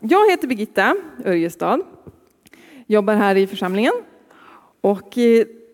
Jag 0.00 0.30
heter 0.30 0.48
Birgitta 0.48 0.96
Örjestad, 1.24 1.82
jobbar 2.86 3.14
här 3.14 3.36
i 3.36 3.46
församlingen 3.46 3.92
och 4.80 5.18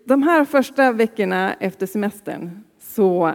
de 0.04 0.22
här 0.22 0.44
första 0.44 0.92
veckorna 0.92 1.54
efter 1.54 1.86
semestern 1.86 2.50
så 2.78 3.34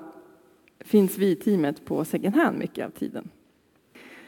finns 0.80 1.18
vi 1.18 1.32
i 1.32 1.36
teamet 1.36 1.86
på 1.86 2.06
second 2.06 2.36
hand 2.36 2.58
mycket 2.58 2.86
av 2.86 2.90
tiden. 2.90 3.30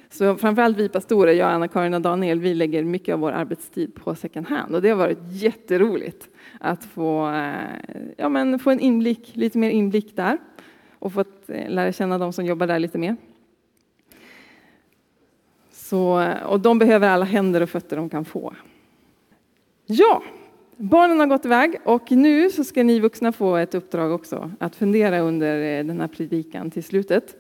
Så 0.10 0.36
framförallt 0.36 0.78
vi 0.78 0.90
pastorer, 0.90 1.34
jag, 1.34 1.52
Anna-Karin 1.52 1.94
och 1.94 2.02
Daniel, 2.02 2.40
vi 2.40 2.54
lägger 2.54 2.84
mycket 2.84 3.14
av 3.14 3.20
vår 3.20 3.32
arbetstid 3.32 3.96
på 3.96 4.16
second 4.16 4.48
hand 4.48 4.76
och 4.76 4.82
det 4.82 4.90
har 4.90 4.96
varit 4.96 5.20
jätteroligt 5.32 6.30
att 6.60 6.86
få, 6.86 7.30
eh, 7.30 8.04
ja, 8.18 8.30
men 8.30 8.60
få 8.60 8.70
en 8.70 8.80
inblick, 8.80 9.32
lite 9.34 9.58
mer 9.58 9.70
inblick 9.70 10.16
där 10.16 10.38
och 11.00 11.14
fått 11.14 11.50
eh, 11.50 11.70
lära 11.70 11.92
känna 11.92 12.18
de 12.18 12.34
som 12.34 12.46
jobbar 12.46 12.68
där 12.68 12.80
lite 12.80 12.98
mer. 12.98 13.18
Så, 15.90 16.34
och 16.46 16.60
de 16.60 16.80
behöver 16.80 17.10
alla 17.10 17.26
händer 17.26 17.62
och 17.62 17.70
fötter 17.70 17.96
de 17.96 18.10
kan 18.10 18.26
få. 18.26 18.54
Ja, 19.86 20.24
barnen 20.78 21.20
har 21.20 21.28
gått 21.28 21.46
iväg 21.46 21.76
och 21.84 22.12
nu 22.12 22.50
så 22.50 22.64
ska 22.64 22.84
ni 22.84 23.00
vuxna 23.00 23.32
få 23.32 23.56
ett 23.56 23.76
uppdrag 23.76 24.12
också 24.12 24.52
att 24.60 24.76
fundera 24.76 25.20
under 25.20 25.80
eh, 25.80 25.86
den 25.86 26.00
här 26.00 26.08
predikan 26.08 26.72
till 26.72 26.84
slutet 26.84 27.36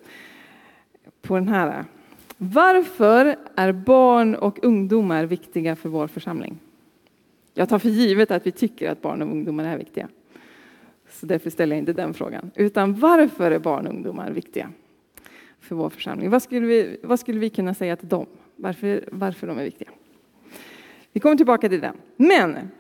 på 1.21 1.35
den 1.35 1.47
här. 1.47 1.85
Varför 2.37 3.35
är 3.55 3.71
barn 3.71 4.35
och 4.35 4.63
ungdomar 4.63 5.25
viktiga 5.25 5.75
för 5.75 5.89
vår 5.89 6.07
församling? 6.07 6.59
Jag 7.53 7.69
tar 7.69 7.79
för 7.79 7.89
givet 7.89 8.31
att 8.31 8.47
vi 8.47 8.51
tycker 8.51 8.91
att 8.91 9.01
barn 9.01 9.21
och 9.21 9.27
ungdomar 9.27 9.63
är 9.63 9.77
viktiga. 9.77 10.07
Så 11.09 11.25
därför 11.25 11.49
ställer 11.49 11.75
jag 11.75 11.81
inte 11.81 11.93
den 11.93 12.13
frågan. 12.13 12.51
Utan 12.55 12.99
varför 12.99 13.51
är 13.51 13.59
barn 13.59 13.87
och 13.87 13.93
ungdomar 13.93 14.31
viktiga 14.31 14.71
för 15.59 15.75
vår 15.75 15.89
församling? 15.89 16.29
Vad 16.29 16.43
skulle 16.43 16.67
vi, 16.67 16.99
vad 17.03 17.19
skulle 17.19 17.39
vi 17.39 17.49
kunna 17.49 17.73
säga 17.73 17.95
till 17.95 18.09
dem? 18.09 18.25
Varför, 18.61 19.09
varför 19.11 19.47
de 19.47 19.57
är 19.59 19.63
viktiga? 19.63 19.89
Vi 21.13 21.19
kommer 21.19 21.35
tillbaka 21.35 21.69
till 21.69 21.81
den. 21.81 21.95
Men 22.15 22.71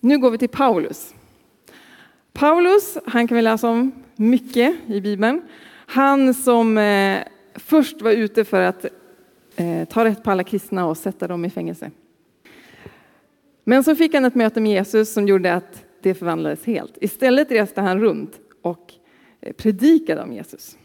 nu 0.00 0.18
går 0.18 0.30
vi 0.30 0.38
till 0.38 0.48
Paulus. 0.48 1.14
Paulus, 2.32 2.98
han 3.06 3.28
kan 3.28 3.36
vi 3.36 3.42
läsa 3.42 3.68
om 3.68 3.92
mycket 4.16 4.76
i 4.86 5.00
Bibeln. 5.00 5.42
Han 5.86 6.34
som 6.34 6.78
eh, 6.78 7.18
först 7.54 8.02
var 8.02 8.10
ute 8.10 8.44
för 8.44 8.62
att 8.62 8.84
eh, 9.56 9.88
ta 9.88 10.04
rätt 10.04 10.22
på 10.22 10.30
alla 10.30 10.44
kristna 10.44 10.86
och 10.86 10.96
sätta 10.96 11.28
dem 11.28 11.44
i 11.44 11.50
fängelse. 11.50 11.90
Men 13.64 13.84
så 13.84 13.96
fick 13.96 14.14
han 14.14 14.24
ett 14.24 14.34
möte 14.34 14.60
med 14.60 14.72
Jesus 14.72 15.12
som 15.12 15.28
gjorde 15.28 15.54
att 15.54 15.84
det 16.00 16.14
förvandlades 16.14 16.64
helt. 16.64 16.98
Istället 17.00 17.50
reste 17.50 17.80
han 17.80 18.00
runt 18.00 18.40
och 18.62 18.92
eh, 19.40 19.52
predikade 19.52 20.22
om 20.22 20.32
Jesus. 20.32 20.76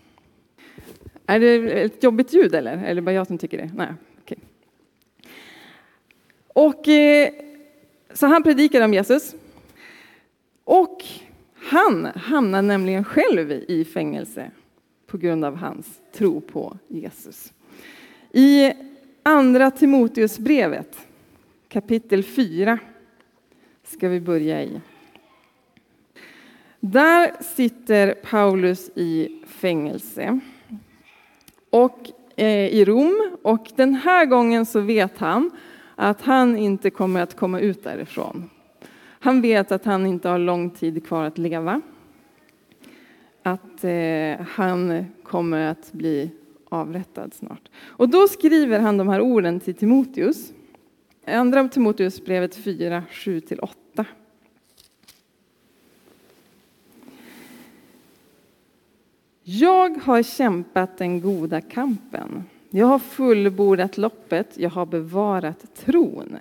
Är 1.26 1.40
det 1.40 1.82
ett 1.84 2.04
jobbigt 2.04 2.34
ljud 2.34 2.56
eller? 2.56 2.78
Är 2.78 2.96
det 2.96 3.02
bara 3.02 3.16
jag 3.16 3.28
som 3.28 3.38
tycker 3.38 3.58
det? 3.58 3.72
Nej. 3.76 3.94
Och 6.58 6.88
eh, 6.88 7.30
så 8.14 8.28
han 8.28 8.44
predikade 8.44 8.86
om 8.86 8.94
Jesus. 8.94 9.36
Och 10.64 11.06
han 11.54 12.06
hamnade 12.06 12.68
nämligen 12.68 13.04
själv 13.04 13.52
i 13.52 13.86
fängelse 13.86 14.52
på 15.08 15.18
grund 15.18 15.46
av 15.46 15.56
hans 15.56 16.02
tro 16.14 16.42
på 16.42 16.78
Jesus. 16.88 17.54
I 18.32 18.74
andra 19.24 19.72
Timoteusbrevet 19.72 20.98
kapitel 21.68 22.24
4 22.24 22.80
ska 23.84 24.10
vi 24.10 24.20
börja 24.20 24.64
i. 24.64 24.82
Där 26.80 27.32
sitter 27.56 28.14
Paulus 28.14 28.90
i 28.96 29.42
fängelse 29.48 30.40
och 31.70 32.12
eh, 32.36 32.68
i 32.68 32.86
Rom 32.86 33.38
och 33.42 33.72
den 33.76 33.94
här 33.94 34.26
gången 34.26 34.66
så 34.66 34.80
vet 34.80 35.18
han 35.18 35.52
att 36.00 36.22
han 36.22 36.58
inte 36.58 36.90
kommer 36.90 37.22
att 37.22 37.36
komma 37.36 37.60
ut 37.60 37.84
därifrån. 37.84 38.50
Han 39.20 39.42
vet 39.42 39.72
att 39.72 39.86
han 39.86 40.06
inte 40.06 40.30
har 40.30 40.40
lång 40.40 40.70
tid 40.70 41.08
kvar 41.08 41.24
att 41.24 41.38
leva. 41.38 41.82
Att 43.44 43.84
eh, 43.84 44.46
han 44.50 45.06
kommer 45.24 45.68
att 45.68 45.94
bli 45.94 46.32
avrättad 46.70 47.34
snart. 47.34 47.70
Och 47.78 48.10
då 48.10 48.28
skriver 48.28 48.80
han 48.80 48.98
de 48.98 49.08
här 49.08 49.22
orden 49.22 49.60
till 49.60 49.76
Timoteus. 49.76 50.52
Andra 51.28 51.68
Timoteusbrevet 51.68 52.56
4, 52.56 53.04
7-8. 53.12 54.06
Jag 59.44 59.98
har 60.04 60.24
kämpat 60.24 60.98
den 60.98 61.22
goda 61.22 61.62
kampen. 61.62 62.44
Jag 62.70 62.86
har 62.86 63.00
fullbordat 63.00 63.98
loppet, 63.98 64.58
jag 64.58 64.70
har 64.70 64.86
bevarat 64.86 65.76
tron. 65.76 66.38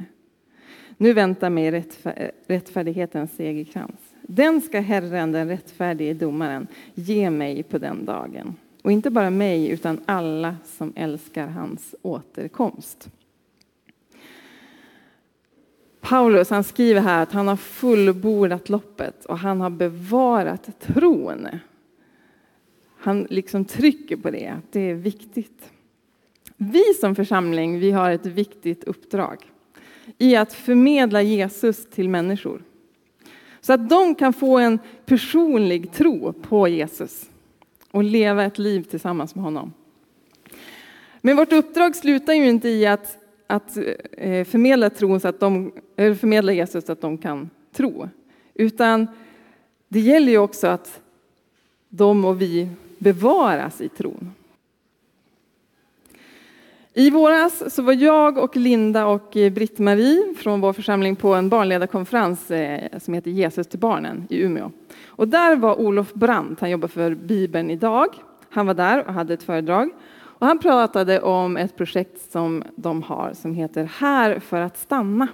Nu 0.97 1.13
väntar 1.13 1.51
mig 1.51 1.85
rättfärdighetens 2.47 3.37
segerkrans. 3.37 4.01
Den 4.23 4.61
ska 4.61 4.81
Herren, 4.81 5.33
den 5.33 5.49
rättfärdige 5.49 6.15
domaren, 6.15 6.67
ge 6.95 7.31
mig 7.31 7.63
på 7.63 7.79
den 7.79 8.05
dagen. 8.05 8.57
Och 8.83 8.93
inte 8.93 9.11
bara 9.11 9.31
mig, 9.31 9.69
utan 9.69 10.01
alla 10.07 10.57
som 10.65 10.93
älskar 10.97 11.47
hans 11.47 11.95
återkomst. 12.03 13.11
Paulus 16.01 16.51
han 16.51 16.65
skriver 16.65 17.01
här 17.01 17.23
att 17.23 17.33
han 17.33 17.49
har 17.49 17.57
fullbordat 17.57 18.69
loppet 18.69 19.25
och 19.25 19.39
han 19.39 19.61
har 19.61 19.71
bevarat 19.71 20.81
tron. 20.81 21.49
Han 22.99 23.27
liksom 23.31 23.65
trycker 23.65 24.17
på 24.17 24.31
det, 24.31 24.47
att 24.49 24.73
det 24.73 24.81
är 24.81 24.95
viktigt. 24.95 25.71
Vi 26.57 26.95
som 26.95 27.15
församling 27.15 27.79
vi 27.79 27.91
har 27.91 28.11
ett 28.11 28.27
viktigt 28.27 28.85
uppdrag 28.85 29.51
i 30.19 30.37
att 30.37 30.53
förmedla 30.53 31.23
Jesus 31.23 31.87
till 31.91 32.09
människor. 32.09 32.63
Så 33.61 33.73
att 33.73 33.89
de 33.89 34.15
kan 34.15 34.33
få 34.33 34.59
en 34.59 34.79
personlig 35.07 35.93
tro 35.93 36.33
på 36.33 36.69
Jesus 36.69 37.31
och 37.91 38.05
leva 38.05 38.45
ett 38.45 38.59
liv 38.59 38.83
tillsammans 38.83 39.35
med 39.35 39.45
honom. 39.45 39.73
Men 41.21 41.37
vårt 41.37 41.53
uppdrag 41.53 41.97
slutar 41.97 42.33
ju 42.33 42.49
inte 42.49 42.69
i 42.69 42.87
att, 42.87 43.19
att 43.47 43.77
eh, 44.17 44.45
förmedla, 44.45 44.91
tron 44.91 45.21
så 45.21 45.29
att 45.29 45.41
de, 45.41 45.73
förmedla 45.97 46.53
Jesus 46.53 46.87
så 46.87 46.93
att 46.93 47.01
de 47.01 47.19
kan 47.19 47.51
tro. 47.73 48.09
Utan 48.55 49.07
det 49.89 50.01
gäller 50.01 50.33
ju 50.33 50.39
också 50.39 50.67
att 50.67 51.01
de 51.89 52.25
och 52.25 52.41
vi 52.41 52.69
bevaras 52.99 53.81
i 53.81 53.89
tron. 53.89 54.33
I 56.99 57.11
våras 57.11 57.75
så 57.75 57.83
var 57.83 57.93
jag 57.93 58.39
och 58.39 58.57
Linda 58.57 59.07
och 59.07 59.37
eh, 59.37 59.53
Britt-Marie 59.53 60.35
från 60.37 60.61
vår 60.61 60.73
församling 60.73 61.17
på 61.17 61.35
en 61.35 61.49
barnledarkonferens 61.49 62.51
eh, 62.51 62.99
som 62.99 63.15
heter 63.15 63.31
Jesus 63.31 63.67
till 63.67 63.79
barnen 63.79 64.27
i 64.31 64.43
Umeå. 64.43 64.71
Och 65.07 65.29
där 65.29 65.57
var 65.57 65.81
Olof 65.81 66.13
Brandt, 66.15 66.61
han 66.61 66.71
jobbar 66.71 66.89
för 66.89 67.15
Bibeln 67.15 67.71
idag. 67.71 68.07
Han 68.51 68.67
var 68.67 68.75
där 68.75 69.07
och 69.07 69.15
hade 69.15 69.35
ett 69.35 69.43
föredrag. 69.43 69.91
Och 70.17 70.47
han 70.47 70.59
pratade 70.59 71.21
om 71.21 71.57
ett 71.57 71.77
projekt 71.77 72.33
som 72.33 72.65
de 72.77 73.03
har 73.03 73.33
som 73.33 73.55
heter 73.55 73.85
Här 73.85 74.39
för 74.39 74.61
att 74.61 74.79
stanna. 74.79 75.29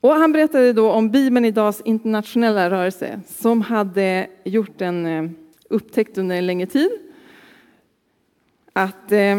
Och 0.00 0.10
han 0.10 0.32
berättade 0.32 0.72
då 0.72 0.90
om 0.90 1.10
Bibeln 1.10 1.44
idags 1.44 1.80
internationella 1.80 2.70
rörelse 2.70 3.20
som 3.26 3.60
hade 3.62 4.26
gjort 4.44 4.80
en 4.80 5.06
eh, 5.06 5.30
upptäckt 5.70 6.18
under 6.18 6.36
en 6.36 6.46
längre 6.46 6.66
tid. 6.66 6.90
Att 8.72 9.12
eh, 9.12 9.38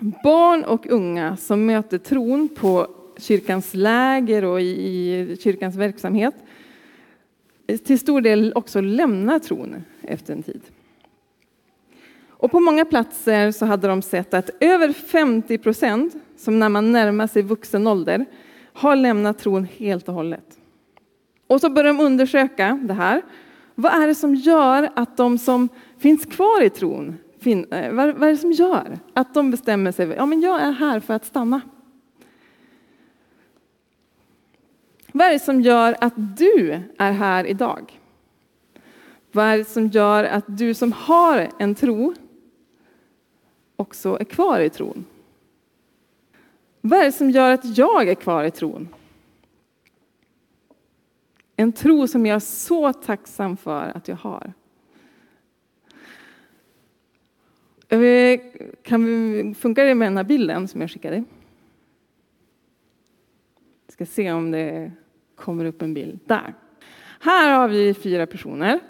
barn 0.00 0.64
och 0.64 0.86
unga 0.86 1.36
som 1.36 1.66
möter 1.66 1.98
tron 1.98 2.48
på 2.48 2.88
kyrkans 3.16 3.74
läger 3.74 4.44
och 4.44 4.60
i 4.60 5.36
kyrkans 5.40 5.76
verksamhet 5.76 6.34
eh, 7.66 7.78
till 7.78 7.98
stor 7.98 8.20
del 8.20 8.52
också 8.54 8.80
lämnar 8.80 9.38
tron 9.38 9.84
efter 10.02 10.32
en 10.32 10.42
tid. 10.42 10.62
Och 12.28 12.50
på 12.50 12.60
många 12.60 12.84
platser 12.84 13.50
så 13.50 13.66
hade 13.66 13.88
de 13.88 14.02
sett 14.02 14.34
att 14.34 14.50
över 14.60 14.92
50 14.92 15.58
procent, 15.58 16.14
som 16.36 16.58
när 16.58 16.68
man 16.68 16.92
närmar 16.92 17.26
sig 17.26 17.42
vuxen 17.42 17.86
ålder, 17.86 18.24
har 18.72 18.96
lämnat 18.96 19.38
tron 19.38 19.66
helt 19.76 20.08
och 20.08 20.14
hållet. 20.14 20.58
Och 21.46 21.60
så 21.60 21.70
börjar 21.70 21.94
de 21.94 22.00
undersöka 22.00 22.80
det 22.82 22.94
här. 22.94 23.22
Vad 23.74 24.02
är 24.02 24.06
det 24.06 24.14
som 24.14 24.34
gör 24.34 24.90
att 24.94 25.16
de 25.16 25.38
som 25.38 25.68
finns 25.98 26.26
kvar 26.26 26.62
i 26.62 26.70
tron, 26.70 27.18
eh, 27.46 27.92
vad 27.92 28.22
är 28.22 28.30
det 28.30 28.36
som 28.36 28.52
gör 28.52 28.98
att 29.14 29.34
de 29.34 29.50
bestämmer 29.50 29.92
sig, 29.92 30.08
ja 30.08 30.26
men 30.26 30.40
jag 30.40 30.62
är 30.62 30.72
här 30.72 31.00
för 31.00 31.14
att 31.14 31.24
stanna. 31.24 31.60
Vad 35.12 35.26
är 35.26 35.32
det 35.32 35.38
som 35.38 35.60
gör 35.60 35.96
att 36.00 36.14
du 36.16 36.82
är 36.98 37.12
här 37.12 37.46
idag? 37.46 38.00
Vad 39.32 39.46
är 39.46 39.58
det 39.58 39.64
som 39.64 39.86
gör 39.86 40.24
att 40.24 40.44
du 40.46 40.74
som 40.74 40.92
har 40.92 41.48
en 41.58 41.74
tro 41.74 42.14
också 43.76 44.16
är 44.20 44.24
kvar 44.24 44.60
i 44.60 44.70
tron? 44.70 45.04
Vad 46.80 46.98
är 46.98 47.04
det 47.04 47.12
som 47.12 47.30
gör 47.30 47.50
att 47.50 47.78
jag 47.78 48.08
är 48.08 48.14
kvar 48.14 48.44
i 48.44 48.50
tron? 48.50 48.88
En 51.56 51.72
tro 51.72 52.08
som 52.08 52.26
jag 52.26 52.36
är 52.36 52.40
så 52.40 52.92
tacksam 52.92 53.56
för 53.56 53.92
att 53.94 54.08
jag 54.08 54.16
har. 54.16 54.52
Eh, 55.86 57.73
kan 58.82 59.04
vi, 59.04 59.54
funkar 59.58 59.84
det 59.84 59.94
med 59.94 60.06
den 60.06 60.16
här 60.16 60.24
bilden 60.24 60.68
som 60.68 60.80
jag 60.80 60.90
skickade? 60.90 61.24
Ska 63.88 64.06
se 64.06 64.32
om 64.32 64.50
det 64.50 64.92
kommer 65.34 65.64
upp 65.64 65.82
en 65.82 65.94
bild. 65.94 66.20
Där. 66.26 66.54
Här 67.20 67.58
har 67.58 67.68
vi 67.68 67.94
fyra 67.94 68.26
personer 68.26 68.80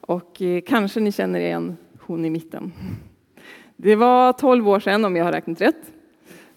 och 0.00 0.42
eh, 0.42 0.60
kanske 0.60 1.00
ni 1.00 1.12
känner 1.12 1.40
igen 1.40 1.76
hon 2.00 2.24
i 2.24 2.30
mitten. 2.30 2.72
Det 3.76 3.96
var 3.96 4.32
12 4.32 4.68
år 4.68 4.80
sedan 4.80 5.04
om 5.04 5.16
jag 5.16 5.24
har 5.24 5.32
räknat 5.32 5.60
rätt. 5.60 5.92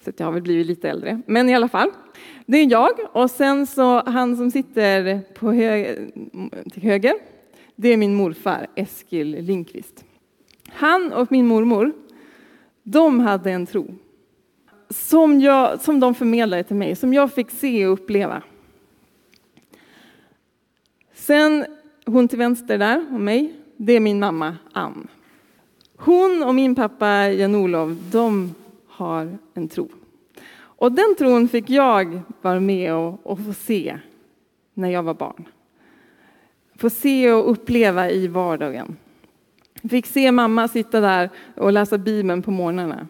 Så 0.03 0.11
jag 0.17 0.25
har 0.25 0.31
väl 0.31 0.41
blivit 0.41 0.67
lite 0.67 0.89
äldre. 0.89 1.21
Men 1.25 1.49
i 1.49 1.55
alla 1.55 1.67
fall. 1.67 1.91
Det 2.45 2.57
är 2.57 2.71
jag 2.71 2.91
och 3.11 3.31
sen 3.31 3.67
så 3.67 4.03
han 4.05 4.37
som 4.37 4.51
sitter 4.51 5.21
på 5.33 5.51
höger, 5.51 6.11
till 6.71 6.83
höger. 6.83 7.13
Det 7.75 7.89
är 7.89 7.97
min 7.97 8.15
morfar 8.15 8.67
Eskil 8.75 9.27
Linkvist. 9.39 10.05
Han 10.73 11.13
och 11.13 11.31
min 11.31 11.47
mormor, 11.47 11.93
de 12.83 13.19
hade 13.19 13.51
en 13.51 13.65
tro 13.65 13.95
som, 14.93 15.39
jag, 15.41 15.81
som 15.81 15.99
de 15.99 16.15
förmedlade 16.15 16.63
till 16.63 16.75
mig, 16.75 16.95
som 16.95 17.13
jag 17.13 17.33
fick 17.33 17.51
se 17.51 17.87
och 17.87 17.93
uppleva. 17.93 18.41
Sen 21.13 21.65
hon 22.05 22.27
till 22.27 22.37
vänster 22.37 22.77
där, 22.77 23.05
och 23.13 23.19
mig, 23.19 23.53
det 23.77 23.93
är 23.93 23.99
min 23.99 24.19
mamma 24.19 24.57
Ann. 24.73 25.07
Hon 25.97 26.43
och 26.43 26.55
min 26.55 26.75
pappa 26.75 27.29
Jan-Olov, 27.29 27.97
de 28.11 28.55
har 28.87 29.37
en 29.53 29.69
tro. 29.69 29.89
Och 30.53 30.91
den 30.91 31.15
tron 31.17 31.47
fick 31.47 31.69
jag 31.69 32.21
vara 32.41 32.59
med 32.59 32.93
och, 32.93 33.19
och 33.23 33.45
få 33.45 33.53
se 33.53 33.97
när 34.73 34.89
jag 34.89 35.03
var 35.03 35.13
barn. 35.13 35.45
Få 36.75 36.89
se 36.89 37.31
och 37.31 37.51
uppleva 37.51 38.09
i 38.09 38.27
vardagen. 38.27 38.97
Fick 39.89 40.05
se 40.05 40.31
mamma 40.31 40.67
sitta 40.67 40.99
där 40.99 41.29
och 41.55 41.73
läsa 41.73 41.97
Bibeln 41.97 42.41
på 42.41 42.51
morgnarna 42.51 43.07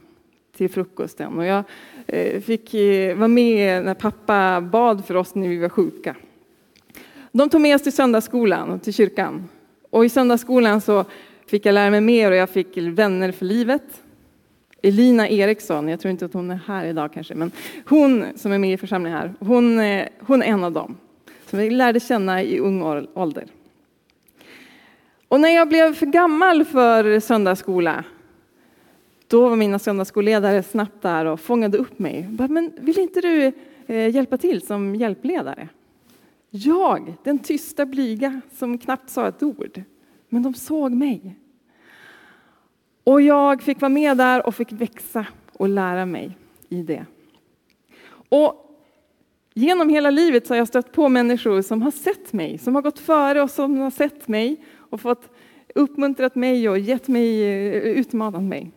till 0.57 0.69
frukosten. 0.69 1.37
Och 1.37 1.45
jag 1.45 1.63
eh, 2.07 2.41
fick 2.41 2.73
eh, 2.73 3.17
vara 3.17 3.27
med 3.27 3.85
när 3.85 3.93
pappa 3.93 4.61
bad 4.61 5.05
för 5.05 5.15
oss 5.15 5.35
när 5.35 5.47
vi 5.47 5.57
var 5.57 5.69
sjuka. 5.69 6.15
De 7.31 7.49
tog 7.49 7.61
med 7.61 7.75
oss 7.75 7.83
till 7.83 7.93
söndagsskolan 7.93 8.69
och 8.69 8.83
till 8.83 8.93
kyrkan. 8.93 9.49
Och 9.89 10.05
i 10.05 10.09
söndagsskolan 10.09 10.81
så 10.81 11.05
fick 11.47 11.65
jag 11.65 11.73
lära 11.73 11.89
mig 11.89 12.01
mer 12.01 12.31
och 12.31 12.37
jag 12.37 12.49
fick 12.49 12.77
vänner 12.77 13.31
för 13.31 13.45
livet. 13.45 14.01
Elina 14.83 15.29
Eriksson, 15.29 15.87
jag 15.87 15.99
tror 15.99 16.11
inte 16.11 16.25
att 16.25 16.33
hon 16.33 16.51
är 16.51 16.59
här 16.67 16.85
idag 16.85 17.13
kanske, 17.13 17.35
men 17.35 17.51
hon 17.85 18.25
som 18.35 18.51
är 18.51 18.57
med 18.57 18.73
i 18.73 18.77
församlingen 18.77 19.19
här, 19.19 19.33
hon, 19.39 19.79
eh, 19.79 20.07
hon 20.19 20.41
är 20.41 20.45
en 20.45 20.63
av 20.63 20.71
dem 20.71 20.97
som 21.45 21.59
vi 21.59 21.69
lärde 21.69 21.99
känna 21.99 22.43
i 22.43 22.59
ung 22.59 22.81
ålder. 23.13 23.45
Och 25.31 25.39
när 25.39 25.49
jag 25.49 25.67
blev 25.67 25.93
för 25.93 26.05
gammal 26.05 26.65
för 26.65 27.19
söndagsskola, 27.19 28.03
då 29.27 29.49
var 29.49 29.55
mina 29.55 29.79
söndagsskolledare 29.79 30.63
snabbt 30.63 31.01
där 31.01 31.25
och 31.25 31.39
fångade 31.39 31.77
upp 31.77 31.99
mig. 31.99 32.29
Men 32.49 32.73
vill 32.81 32.99
inte 32.99 33.21
du 33.21 33.51
eh, 33.87 34.15
hjälpa 34.15 34.37
till 34.37 34.61
som 34.61 34.95
hjälpledare? 34.95 35.69
Jag, 36.49 37.13
den 37.23 37.39
tysta 37.39 37.85
blyga 37.85 38.41
som 38.53 38.77
knappt 38.77 39.09
sa 39.09 39.27
ett 39.27 39.43
ord. 39.43 39.81
Men 40.29 40.43
de 40.43 40.53
såg 40.53 40.91
mig. 40.91 41.35
Och 43.03 43.21
jag 43.21 43.61
fick 43.61 43.81
vara 43.81 43.89
med 43.89 44.17
där 44.17 44.47
och 44.47 44.55
fick 44.55 44.71
växa 44.71 45.25
och 45.53 45.69
lära 45.69 46.05
mig 46.05 46.37
i 46.69 46.83
det. 46.83 47.05
Och 48.29 48.79
genom 49.53 49.89
hela 49.89 50.09
livet 50.09 50.47
så 50.47 50.53
har 50.53 50.57
jag 50.57 50.67
stött 50.67 50.91
på 50.91 51.09
människor 51.09 51.61
som 51.61 51.81
har 51.81 51.91
sett 51.91 52.33
mig, 52.33 52.57
som 52.57 52.75
har 52.75 52.81
gått 52.81 52.99
före 52.99 53.41
och 53.41 53.51
som 53.51 53.77
har 53.77 53.91
sett 53.91 54.27
mig 54.27 54.57
och 54.91 55.01
fått 55.01 55.29
uppmuntrat 55.75 56.35
mig 56.35 56.69
och 56.69 56.79
gett 56.79 57.07
mig, 57.07 57.43
eh, 57.43 57.83
utmanat 57.83 58.43
mig. 58.43 58.71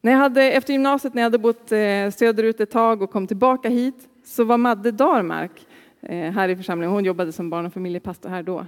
När 0.00 0.12
jag 0.12 0.18
hade, 0.18 0.52
efter 0.52 0.72
gymnasiet, 0.72 1.14
när 1.14 1.22
jag 1.22 1.26
hade 1.26 1.38
bott 1.38 1.72
eh, 1.72 2.10
söderut 2.10 2.60
ett 2.60 2.70
tag 2.70 3.02
och 3.02 3.10
kom 3.10 3.26
tillbaka 3.26 3.68
hit, 3.68 4.08
så 4.24 4.44
var 4.44 4.58
Madde 4.58 4.90
Darmark 4.90 5.66
eh, 6.00 6.30
här 6.30 6.48
i 6.48 6.56
församlingen. 6.56 6.92
Hon 6.92 7.04
jobbade 7.04 7.32
som 7.32 7.50
barn 7.50 7.66
och 7.66 7.72
familjepastor 7.72 8.28
här 8.28 8.42
då. 8.42 8.66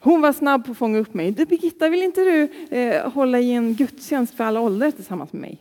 Hon 0.00 0.20
var 0.20 0.32
snabb 0.32 0.64
på 0.64 0.72
att 0.72 0.78
fånga 0.78 0.98
upp 0.98 1.14
mig. 1.14 1.30
Du, 1.30 1.46
Birgitta, 1.46 1.88
vill 1.88 2.02
inte 2.02 2.20
du 2.20 2.48
eh, 2.76 3.12
hålla 3.12 3.40
i 3.40 3.52
en 3.52 3.74
gudstjänst 3.74 4.34
för 4.34 4.44
alla 4.44 4.60
åldrar 4.60 4.90
tillsammans 4.90 5.32
med 5.32 5.42
mig? 5.42 5.58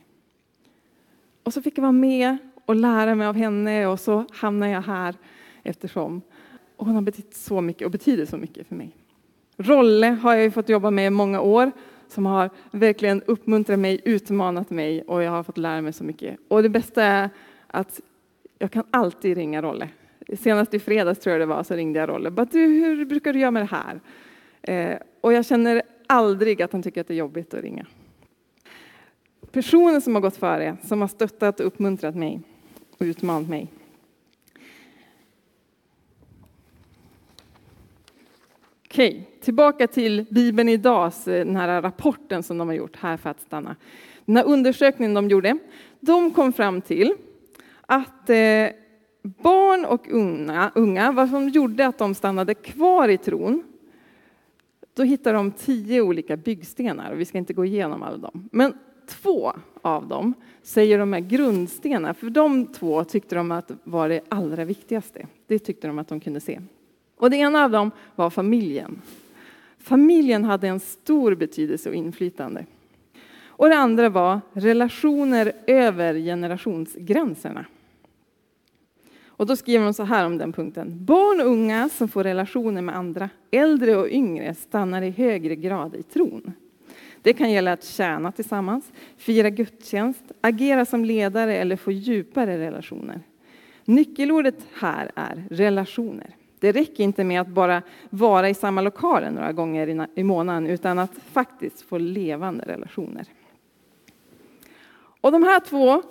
Och 1.43 1.53
så 1.53 1.61
fick 1.61 1.77
jag 1.77 1.81
vara 1.81 1.91
med 1.91 2.37
och 2.65 2.75
lära 2.75 3.15
mig 3.15 3.27
av 3.27 3.35
henne 3.35 3.87
och 3.87 3.99
så 3.99 4.25
hamnade 4.31 4.71
jag 4.71 4.81
här 4.81 5.15
eftersom. 5.63 6.21
Och 6.75 6.85
hon 6.85 6.95
har 6.95 7.01
betytt 7.01 7.35
så 7.35 7.61
mycket 7.61 7.85
och 7.85 7.91
betyder 7.91 8.25
så 8.25 8.37
mycket 8.37 8.67
för 8.67 8.75
mig. 8.75 8.91
Rolle 9.57 10.07
har 10.07 10.35
jag 10.35 10.53
fått 10.53 10.69
jobba 10.69 10.91
med 10.91 11.07
i 11.07 11.09
många 11.09 11.41
år 11.41 11.71
som 12.07 12.25
har 12.25 12.49
verkligen 12.71 13.21
uppmuntrat 13.21 13.79
mig, 13.79 14.01
utmanat 14.05 14.69
mig 14.69 15.01
och 15.01 15.23
jag 15.23 15.31
har 15.31 15.43
fått 15.43 15.57
lära 15.57 15.81
mig 15.81 15.93
så 15.93 16.03
mycket. 16.03 16.37
Och 16.47 16.63
det 16.63 16.69
bästa 16.69 17.03
är 17.03 17.29
att 17.67 18.01
jag 18.59 18.71
kan 18.71 18.83
alltid 18.91 19.37
ringa 19.37 19.61
Rolle. 19.61 19.89
Senast 20.39 20.73
i 20.73 20.79
fredags 20.79 21.19
tror 21.19 21.31
jag 21.31 21.41
det 21.41 21.45
var 21.45 21.63
så 21.63 21.73
ringde 21.73 21.99
jag 21.99 22.09
Rolle. 22.09 22.31
Bara, 22.31 22.45
du, 22.51 22.59
hur 22.59 23.05
brukar 23.05 23.33
du 23.33 23.39
göra 23.39 23.51
med 23.51 23.61
det 23.61 23.75
här? 23.75 23.99
Eh, 24.61 24.97
och 25.21 25.33
jag 25.33 25.45
känner 25.45 25.81
aldrig 26.07 26.61
att 26.61 26.71
han 26.71 26.83
tycker 26.83 27.01
att 27.01 27.07
det 27.07 27.13
är 27.13 27.17
jobbigt 27.17 27.53
att 27.53 27.61
ringa. 27.61 27.85
Personer 29.51 29.99
som 29.99 30.15
har 30.15 30.21
gått 30.21 30.37
före, 30.37 30.77
som 30.83 31.01
har 31.01 31.07
stöttat 31.07 31.59
och 31.59 31.65
uppmuntrat 31.65 32.15
mig 32.15 32.41
och 32.97 33.03
utmanat 33.03 33.49
mig. 33.49 33.71
Okej, 38.95 39.29
tillbaka 39.41 39.87
till 39.87 40.25
Bibeln 40.29 40.69
idag, 40.69 41.05
eh, 41.05 41.11
den 41.25 41.55
här 41.55 41.81
rapporten 41.81 42.43
som 42.43 42.57
de 42.57 42.67
har 42.67 42.75
gjort 42.75 42.95
här 42.95 43.17
för 43.17 43.29
att 43.29 43.41
stanna. 43.41 43.75
Den 44.25 44.37
här 44.37 44.45
undersökningen 44.45 45.13
de 45.13 45.29
gjorde, 45.29 45.57
de 45.99 46.31
kom 46.31 46.53
fram 46.53 46.81
till 46.81 47.13
att 47.81 48.29
eh, 48.29 48.67
barn 49.21 49.85
och 49.85 50.11
unga, 50.11 50.71
unga, 50.75 51.11
vad 51.11 51.29
som 51.29 51.49
gjorde 51.49 51.87
att 51.87 51.97
de 51.97 52.15
stannade 52.15 52.53
kvar 52.53 53.09
i 53.09 53.17
tron, 53.17 53.63
då 54.93 55.03
hittade 55.03 55.37
de 55.37 55.51
tio 55.51 56.01
olika 56.01 56.37
byggstenar 56.37 57.11
och 57.11 57.19
vi 57.19 57.25
ska 57.25 57.37
inte 57.37 57.53
gå 57.53 57.65
igenom 57.65 58.03
alla 58.03 58.17
dem. 58.17 58.49
Men 58.51 58.73
två 59.07 59.51
av 59.81 60.07
dem 60.07 60.33
säger 60.63 60.99
de 60.99 61.13
är 61.13 61.19
grundstenar, 61.19 62.13
för 62.13 62.29
de 62.29 62.65
två 62.65 63.03
tyckte 63.03 63.35
de 63.35 63.51
att 63.51 63.71
var 63.83 64.09
det 64.09 64.21
allra 64.29 64.65
viktigaste. 64.65 65.27
Det 65.47 65.59
tyckte 65.59 65.87
de 65.87 65.99
att 65.99 66.07
de 66.07 66.19
kunde 66.19 66.39
se. 66.39 66.59
Och 67.15 67.29
det 67.29 67.37
ena 67.37 67.63
av 67.63 67.71
dem 67.71 67.91
var 68.15 68.29
familjen. 68.29 69.01
Familjen 69.79 70.43
hade 70.43 70.67
en 70.67 70.79
stor 70.79 71.35
betydelse 71.35 71.89
och 71.89 71.95
inflytande. 71.95 72.65
Och 73.57 73.69
det 73.69 73.75
andra 73.75 74.09
var 74.09 74.41
relationer 74.53 75.51
över 75.67 76.13
generationsgränserna. 76.13 77.65
Och 79.37 79.45
då 79.45 79.55
skriver 79.55 79.85
de 79.85 79.93
så 79.93 80.03
här 80.03 80.25
om 80.25 80.37
den 80.37 80.53
punkten. 80.53 81.05
Barn 81.05 81.41
och 81.41 81.47
unga 81.47 81.89
som 81.89 82.07
får 82.07 82.23
relationer 82.23 82.81
med 82.81 82.95
andra, 82.95 83.29
äldre 83.51 83.95
och 83.95 84.09
yngre, 84.09 84.53
stannar 84.53 85.01
i 85.01 85.09
högre 85.09 85.55
grad 85.55 85.95
i 85.95 86.03
tron. 86.03 86.53
Det 87.21 87.33
kan 87.33 87.51
gälla 87.51 87.71
att 87.73 87.83
tjäna 87.83 88.31
tillsammans, 88.31 88.91
fira 89.17 89.49
gudstjänst, 89.49 90.23
agera 90.41 90.85
som 90.85 91.05
ledare 91.05 91.55
eller 91.55 91.75
få 91.75 91.91
djupare 91.91 92.57
relationer. 92.57 93.21
Nyckelordet 93.85 94.67
här 94.73 95.11
är 95.15 95.43
relationer. 95.49 96.35
Det 96.65 96.71
räcker 96.71 97.03
inte 97.03 97.23
med 97.23 97.41
att 97.41 97.47
bara 97.47 97.81
vara 98.09 98.49
i 98.49 98.53
samma 98.53 98.81
lokaler 98.81 99.31
några 99.31 99.51
gånger 99.51 100.07
i 100.15 100.23
månaden, 100.23 100.67
utan 100.67 100.99
att 100.99 101.11
faktiskt 101.31 101.81
få 101.81 101.97
levande 101.97 102.65
relationer. 102.65 103.25
Och 105.21 105.31
de 105.31 105.43
här 105.43 105.59
två 105.59 106.03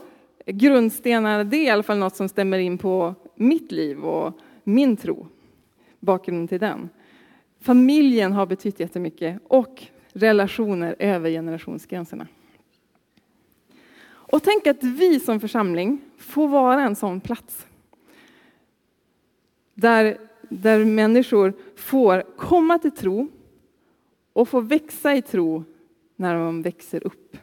grundstenarna, 0.47 1.45
det 1.45 1.57
är 1.57 1.63
i 1.63 1.71
alla 1.71 1.83
fall 1.83 1.99
något 1.99 2.17
som 2.17 2.29
stämmer 2.29 2.59
in 2.59 2.79
på 2.79 3.15
mitt 3.35 3.73
liv 3.73 4.05
och 4.05 4.39
min 4.65 4.97
tro. 4.97 5.27
Bakgrunden 6.01 6.49
till 6.49 6.61
den. 6.61 6.89
Familjen 7.61 8.33
har 8.33 8.47
betytt 8.47 8.81
jättemycket 8.81 9.39
och 9.49 9.83
relationer 10.13 10.97
över 10.99 11.31
generationsgränserna. 11.31 12.27
Och 14.07 14.43
tänk 14.43 14.67
att 14.67 14.83
vi 14.83 15.21
som 15.21 15.41
församling 15.41 16.01
får 16.19 16.49
vara 16.49 16.83
en 16.83 16.97
sån 16.97 17.21
plats. 17.21 17.67
Där 19.75 20.19
där 20.49 20.85
människor 20.85 21.53
får 21.77 22.25
komma 22.37 22.79
till 22.79 22.91
tro 22.91 23.29
och 24.33 24.49
få 24.49 24.61
växa 24.61 25.15
i 25.15 25.23
tro 25.23 25.65
när 26.17 26.35
de 26.35 26.63
växer 26.63 27.07
upp. 27.07 27.37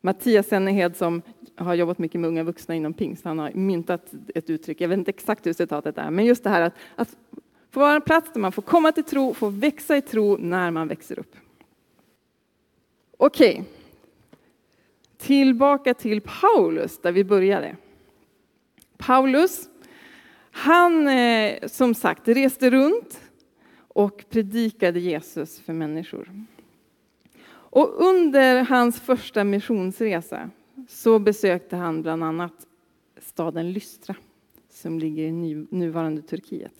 Mattias 0.00 0.46
Sennehed 0.46 0.96
som 0.96 1.22
har 1.56 1.74
jobbat 1.74 1.98
mycket 1.98 2.20
med 2.20 2.28
unga 2.28 2.42
vuxna 2.42 2.74
inom 2.74 2.92
pingst, 2.92 3.24
han 3.24 3.38
har 3.38 3.50
myntat 3.54 4.14
ett 4.34 4.50
uttryck, 4.50 4.80
jag 4.80 4.88
vet 4.88 4.98
inte 4.98 5.10
exakt 5.10 5.46
hur 5.46 5.52
citatet 5.52 5.98
är, 5.98 6.10
men 6.10 6.24
just 6.24 6.44
det 6.44 6.50
här 6.50 6.62
att, 6.62 6.74
att 6.96 7.16
få 7.70 7.80
vara 7.80 7.94
en 7.94 8.02
plats 8.02 8.30
där 8.32 8.40
man 8.40 8.52
får 8.52 8.62
komma 8.62 8.92
till 8.92 9.04
tro, 9.04 9.34
få 9.34 9.48
växa 9.48 9.96
i 9.96 10.02
tro 10.02 10.36
när 10.36 10.70
man 10.70 10.88
växer 10.88 11.18
upp. 11.18 11.36
Okej, 13.16 13.64
tillbaka 15.16 15.94
till 15.94 16.20
Paulus 16.20 16.98
där 16.98 17.12
vi 17.12 17.24
började. 17.24 17.76
Paulus 18.96 19.68
han, 20.56 21.08
eh, 21.08 21.66
som 21.66 21.94
sagt, 21.94 22.28
reste 22.28 22.70
runt 22.70 23.20
och 23.78 24.24
predikade 24.30 25.00
Jesus 25.00 25.60
för 25.60 25.72
människor. 25.72 26.46
Och 27.48 28.06
under 28.06 28.62
hans 28.62 29.00
första 29.00 29.44
missionsresa 29.44 30.50
så 30.88 31.18
besökte 31.18 31.76
han 31.76 32.02
bland 32.02 32.24
annat 32.24 32.66
staden 33.18 33.72
Lystra 33.72 34.14
som 34.68 34.98
ligger 34.98 35.22
i 35.22 35.66
nuvarande 35.70 36.22
Turkiet. 36.22 36.74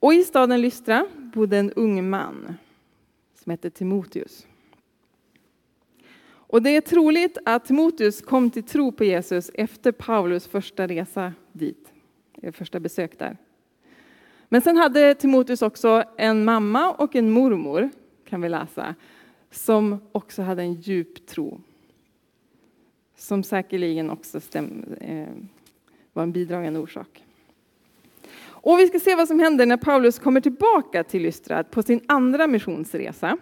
Och 0.00 0.14
i 0.14 0.24
staden 0.24 0.60
Lystra 0.60 1.06
bodde 1.34 1.58
en 1.58 1.72
ung 1.72 2.10
man 2.10 2.54
som 3.42 3.50
hette 3.50 3.70
Timoteus. 3.70 4.46
Och 6.26 6.62
det 6.62 6.70
är 6.70 6.80
troligt 6.80 7.38
att 7.44 7.64
Timoteus 7.64 8.20
kom 8.20 8.50
till 8.50 8.62
tro 8.62 8.92
på 8.92 9.04
Jesus 9.04 9.50
efter 9.54 9.92
Paulus 9.92 10.46
första 10.46 10.86
resa 10.86 11.32
dit, 11.52 11.93
Eh, 12.44 12.52
första 12.52 12.80
besök 12.80 13.18
där. 13.18 13.36
Men 14.48 14.60
sen 14.60 14.76
hade 14.76 15.14
Timoteus 15.14 15.62
också 15.62 16.04
en 16.16 16.44
mamma 16.44 16.92
och 16.92 17.16
en 17.16 17.30
mormor, 17.30 17.90
kan 18.28 18.40
vi 18.40 18.48
läsa, 18.48 18.94
som 19.50 20.00
också 20.12 20.42
hade 20.42 20.62
en 20.62 20.74
djup 20.74 21.26
tro. 21.26 21.60
Som 23.16 23.42
säkerligen 23.42 24.10
också 24.10 24.40
stäm, 24.40 24.84
eh, 25.00 25.28
var 26.12 26.22
en 26.22 26.32
bidragande 26.32 26.80
orsak. 26.80 27.24
Och 28.46 28.78
vi 28.78 28.86
ska 28.86 29.00
se 29.00 29.14
vad 29.14 29.28
som 29.28 29.40
händer 29.40 29.66
när 29.66 29.76
Paulus 29.76 30.18
kommer 30.18 30.40
tillbaka 30.40 31.04
till 31.04 31.22
Lystra 31.22 31.64
på 31.64 31.82
sin 31.82 32.00
andra 32.08 32.46
missionsresa 32.46 33.38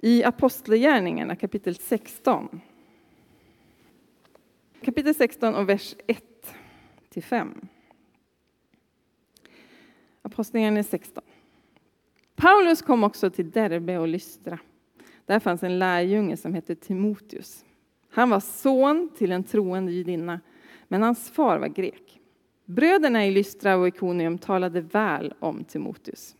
i 0.00 0.24
Apostlagärningarna 0.24 1.36
kapitel 1.36 1.74
16. 1.74 2.60
Kapitel 4.84 5.14
16 5.14 5.54
och 5.54 5.68
vers 5.68 5.94
1 6.06 6.24
till 7.08 7.22
5. 7.22 7.68
Apostlagärningarna 10.22 10.82
16. 10.82 11.22
Paulus 12.36 12.82
kom 12.82 13.04
också 13.04 13.30
till 13.30 13.50
Derbe 13.50 13.98
och 13.98 14.08
Lystra. 14.08 14.58
Där 15.26 15.38
fanns 15.38 15.62
en 15.62 15.78
lärjunge 15.78 16.36
som 16.36 16.54
hette 16.54 16.74
Timoteus. 16.74 17.64
Han 18.10 18.30
var 18.30 18.40
son 18.40 19.10
till 19.16 19.32
en 19.32 19.44
troende 19.44 19.92
judinna, 19.92 20.40
men 20.88 21.02
hans 21.02 21.30
far 21.30 21.58
var 21.58 21.68
grek. 21.68 22.20
Bröderna 22.64 23.26
i 23.26 23.30
Lystra 23.30 23.76
och 23.76 23.88
Ikonium 23.88 24.38
talade 24.38 24.80
väl 24.80 25.34
om 25.38 25.64
Timoteus. 25.64 26.36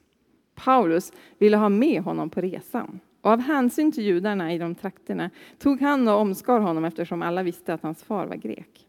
Paulus 0.55 1.13
ville 1.39 1.57
ha 1.57 1.69
med 1.69 2.03
honom 2.03 2.31
på 2.31 2.41
resan. 2.41 3.01
Och 3.21 3.31
av 3.31 3.41
hänsyn 3.41 3.93
till 3.93 4.05
judarna 4.05 4.55
i 4.55 4.59
de 4.59 4.75
trakterna 4.75 5.31
tog 5.59 5.81
han 5.81 6.09
och 6.09 6.21
omskar 6.21 6.61
honom 6.61 6.85
eftersom 6.85 7.23
alla 7.23 7.43
visste 7.43 7.75
att 7.75 7.83
hans 7.83 8.03
far 8.03 8.27
var 8.27 8.37
grek. 8.37 8.87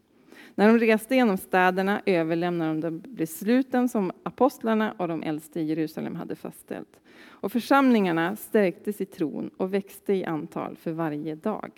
När 0.54 0.68
de 0.68 0.78
reste 0.78 1.14
genom 1.14 1.36
städerna 1.36 2.02
överlämnade 2.06 2.72
de 2.72 2.80
de 2.80 3.14
besluten 3.14 3.88
som 3.88 4.12
apostlarna 4.22 4.94
och 4.98 5.08
de 5.08 5.22
äldste 5.22 5.60
i 5.60 5.64
Jerusalem 5.64 6.16
hade 6.16 6.36
fastställt. 6.36 7.00
Och 7.26 7.52
församlingarna 7.52 8.36
stärktes 8.36 9.00
i 9.00 9.04
tron 9.04 9.50
och 9.56 9.74
växte 9.74 10.12
i 10.12 10.24
antal 10.24 10.76
för 10.76 10.92
varje 10.92 11.34
dag. 11.34 11.70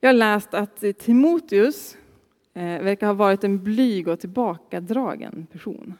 Jag 0.00 0.08
har 0.08 0.14
läst 0.14 0.54
att 0.54 0.84
Timoteus 0.98 1.96
eh, 2.54 2.62
verkar 2.62 3.06
ha 3.06 3.14
varit 3.14 3.44
en 3.44 3.64
blyg 3.64 4.08
och 4.08 4.20
tillbakadragen 4.20 5.46
person. 5.52 5.94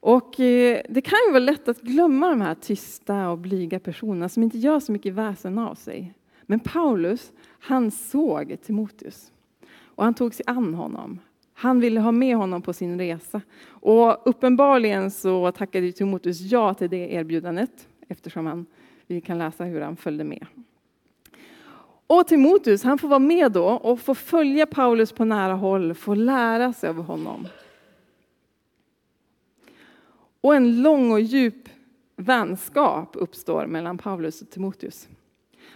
Och 0.00 0.40
eh, 0.40 0.82
det 0.88 1.00
kan 1.00 1.18
ju 1.26 1.32
vara 1.32 1.44
lätt 1.44 1.68
att 1.68 1.80
glömma 1.80 2.28
de 2.28 2.40
här 2.40 2.54
tysta 2.54 3.28
och 3.28 3.38
blyga 3.38 3.80
personerna 3.80 4.28
som 4.28 4.42
inte 4.42 4.58
gör 4.58 4.80
så 4.80 4.92
mycket 4.92 5.14
väsen 5.14 5.58
av 5.58 5.74
sig. 5.74 6.14
Men 6.46 6.60
Paulus, 6.60 7.32
han 7.60 7.90
såg 7.90 8.56
Timoteus 8.62 9.32
och 9.94 10.04
han 10.04 10.14
tog 10.14 10.34
sig 10.34 10.44
an 10.46 10.74
honom. 10.74 11.20
Han 11.54 11.80
ville 11.80 12.00
ha 12.00 12.12
med 12.12 12.36
honom 12.36 12.62
på 12.62 12.72
sin 12.72 12.98
resa. 12.98 13.40
Och 13.66 14.22
uppenbarligen 14.24 15.10
så 15.10 15.52
tackade 15.52 15.92
Timoteus 15.92 16.40
ja 16.40 16.74
till 16.74 16.90
det 16.90 17.12
erbjudandet 17.12 17.88
eftersom 18.08 18.46
han, 18.46 18.66
vi 19.06 19.20
kan 19.20 19.38
läsa 19.38 19.64
hur 19.64 19.80
han 19.80 19.96
följde 19.96 20.24
med. 20.24 20.46
Och 22.06 22.26
Timoteus 22.26 22.82
han 22.82 22.98
får 22.98 23.08
vara 23.08 23.18
med 23.18 23.52
då 23.52 23.64
och 23.64 24.00
få 24.00 24.14
följa 24.14 24.66
Paulus 24.66 25.12
på 25.12 25.24
nära 25.24 25.54
håll, 25.54 25.94
få 25.94 26.14
lära 26.14 26.72
sig 26.72 26.90
av 26.90 27.02
honom. 27.02 27.48
Och 30.40 30.54
en 30.54 30.82
lång 30.82 31.12
och 31.12 31.20
djup 31.20 31.68
vänskap 32.16 33.10
uppstår 33.12 33.66
mellan 33.66 33.98
Paulus 33.98 34.42
och 34.42 34.50
Timoteus. 34.50 35.08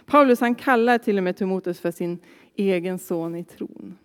Paulus 0.09 0.39
han 0.39 0.55
kallar 0.55 0.97
till 0.97 1.17
och 1.17 1.23
med 1.23 1.37
Timoteus 1.37 1.79
för 1.79 1.91
sin 1.91 2.19
egen 2.55 2.99
son 2.99 3.35
i 3.35 3.43
tron. 3.43 3.97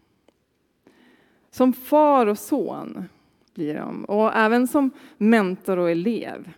Som 1.50 1.72
far 1.72 2.26
och 2.26 2.38
son 2.38 3.08
blir 3.54 3.74
de, 3.74 4.04
och 4.04 4.34
även 4.34 4.66
som 4.66 4.90
mentor 5.18 5.78
och 5.78 5.90
elev. 5.90 6.52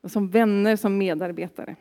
Och 0.00 0.10
som 0.10 0.28
vänner, 0.28 0.76
som 0.76 0.98
medarbetare. 0.98 1.76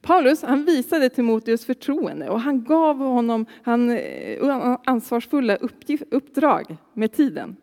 Paulus 0.00 0.42
han 0.42 0.64
visade 0.64 1.08
Timoteus 1.10 1.64
förtroende 1.64 2.28
och 2.28 2.40
han 2.40 2.64
gav 2.64 2.96
honom 2.98 3.46
han, 3.62 3.90
eh, 3.90 4.42
ansvarsfulla 4.42 4.78
ansvarsfulla 4.84 5.56
uppdrag 6.10 6.76
med 6.92 7.12
tiden. 7.12 7.56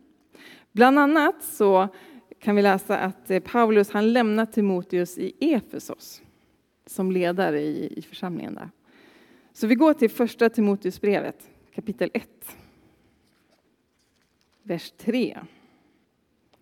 Bland 0.72 1.00
annat 1.00 1.44
så 1.44 1.88
kan 2.40 2.56
vi 2.56 2.62
läsa 2.62 2.98
att 2.98 3.32
eh, 3.32 3.40
Paulus 3.40 3.92
han 3.92 4.14
lämnade 4.14 4.52
Timoteus 4.52 5.18
i 5.18 5.34
Efesos 5.40 6.22
som 6.90 7.12
ledare 7.12 7.62
i, 7.62 7.94
i 7.98 8.02
församlingen 8.02 8.56
där. 8.56 8.70
Så 9.54 9.68
vi 9.68 9.76
går 9.76 9.94
till 9.94 10.10
första 10.10 10.50
Timoteusbrevet 10.50 11.50
kapitel 11.76 12.10
1. 12.14 12.30
Vers 14.64 14.92
3 14.98 15.40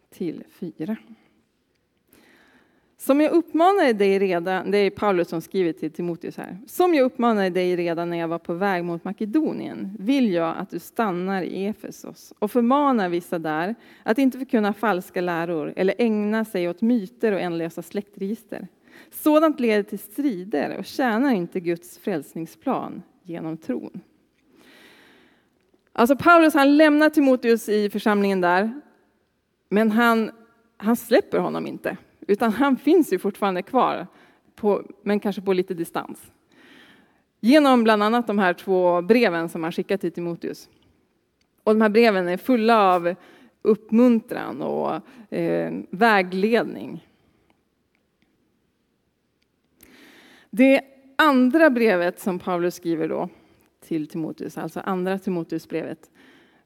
till 0.10 0.44
4. 0.50 0.98
Som 2.98 3.22
jag 3.22 3.32
uppmanade 3.32 3.94
dig 3.94 4.20
redan, 4.20 4.72
det 4.72 4.78
är 4.78 4.90
Paulus 4.90 5.28
som 5.28 5.42
skriver 5.42 5.74
till 5.74 5.92
Timoteus 5.92 6.38
här. 6.38 6.58
Som 6.68 6.94
jag 6.94 7.04
uppmanade 7.04 7.50
dig 7.50 7.76
redan 7.76 8.10
när 8.10 8.18
jag 8.18 8.28
var 8.28 8.40
på 8.40 8.54
väg 8.54 8.84
mot 8.84 9.04
Makedonien 9.04 9.98
vill 10.00 10.34
jag 10.34 10.58
att 10.58 10.70
du 10.70 10.80
stannar 10.80 11.42
i 11.42 11.66
Efesos 11.66 12.34
och 12.40 12.52
förmanar 12.52 13.10
vissa 13.10 13.40
där 13.40 13.76
att 14.04 14.18
inte 14.18 14.38
förkunna 14.38 14.74
falska 14.74 15.22
läror 15.22 15.74
eller 15.76 15.96
ägna 15.98 16.46
sig 16.46 16.70
åt 16.70 16.82
myter 16.82 17.32
och 17.32 17.40
ändlösa 17.40 17.82
släktregister. 17.82 18.68
Sådant 19.10 19.60
leder 19.60 19.84
till 19.84 20.00
strider 20.00 20.78
och 20.78 20.86
tjänar 20.86 21.34
inte 21.34 21.60
Guds 21.60 21.98
frälsningsplan 21.98 23.04
genom 23.24 23.58
tron. 23.58 24.02
Alltså 25.94 26.16
Paulus 26.16 26.54
han 26.54 26.78
lämnar 26.78 27.10
Timoteus 27.10 27.70
i 27.70 27.90
församlingen 27.90 28.42
där, 28.42 28.82
men 29.70 29.92
han, 29.92 30.32
han 30.78 30.96
släpper 30.96 31.38
honom 31.38 31.68
inte. 31.68 31.98
Utan 32.28 32.52
han 32.52 32.78
finns 32.78 33.14
ju 33.14 33.20
fortfarande 33.20 33.62
kvar, 33.62 34.08
på, 34.56 34.84
men 35.04 35.20
kanske 35.20 35.42
på 35.42 35.54
lite 35.54 35.74
distans. 35.74 36.32
Genom 37.40 37.84
bland 37.84 38.04
annat 38.04 38.28
de 38.28 38.40
här 38.40 38.54
två 38.54 39.02
breven 39.02 39.50
som 39.50 39.64
han 39.64 39.72
skickat 39.72 40.02
till 40.02 40.12
Timoteus. 40.12 40.70
Och 41.64 41.74
de 41.74 41.82
här 41.82 41.90
breven 41.90 42.28
är 42.28 42.38
fulla 42.38 42.96
av 42.96 43.16
uppmuntran 43.62 44.62
och 44.62 45.02
eh, 45.34 45.74
vägledning. 45.90 47.07
Det 50.50 50.82
andra 51.16 51.70
brevet 51.70 52.20
som 52.20 52.40
Paulus 52.40 52.76
skriver 52.76 53.08
då 53.08 53.30
till 53.80 54.08
Timoteus, 54.08 54.58
alltså 54.58 54.80
andra 54.80 55.20
Timoteusbrevet, 55.20 56.10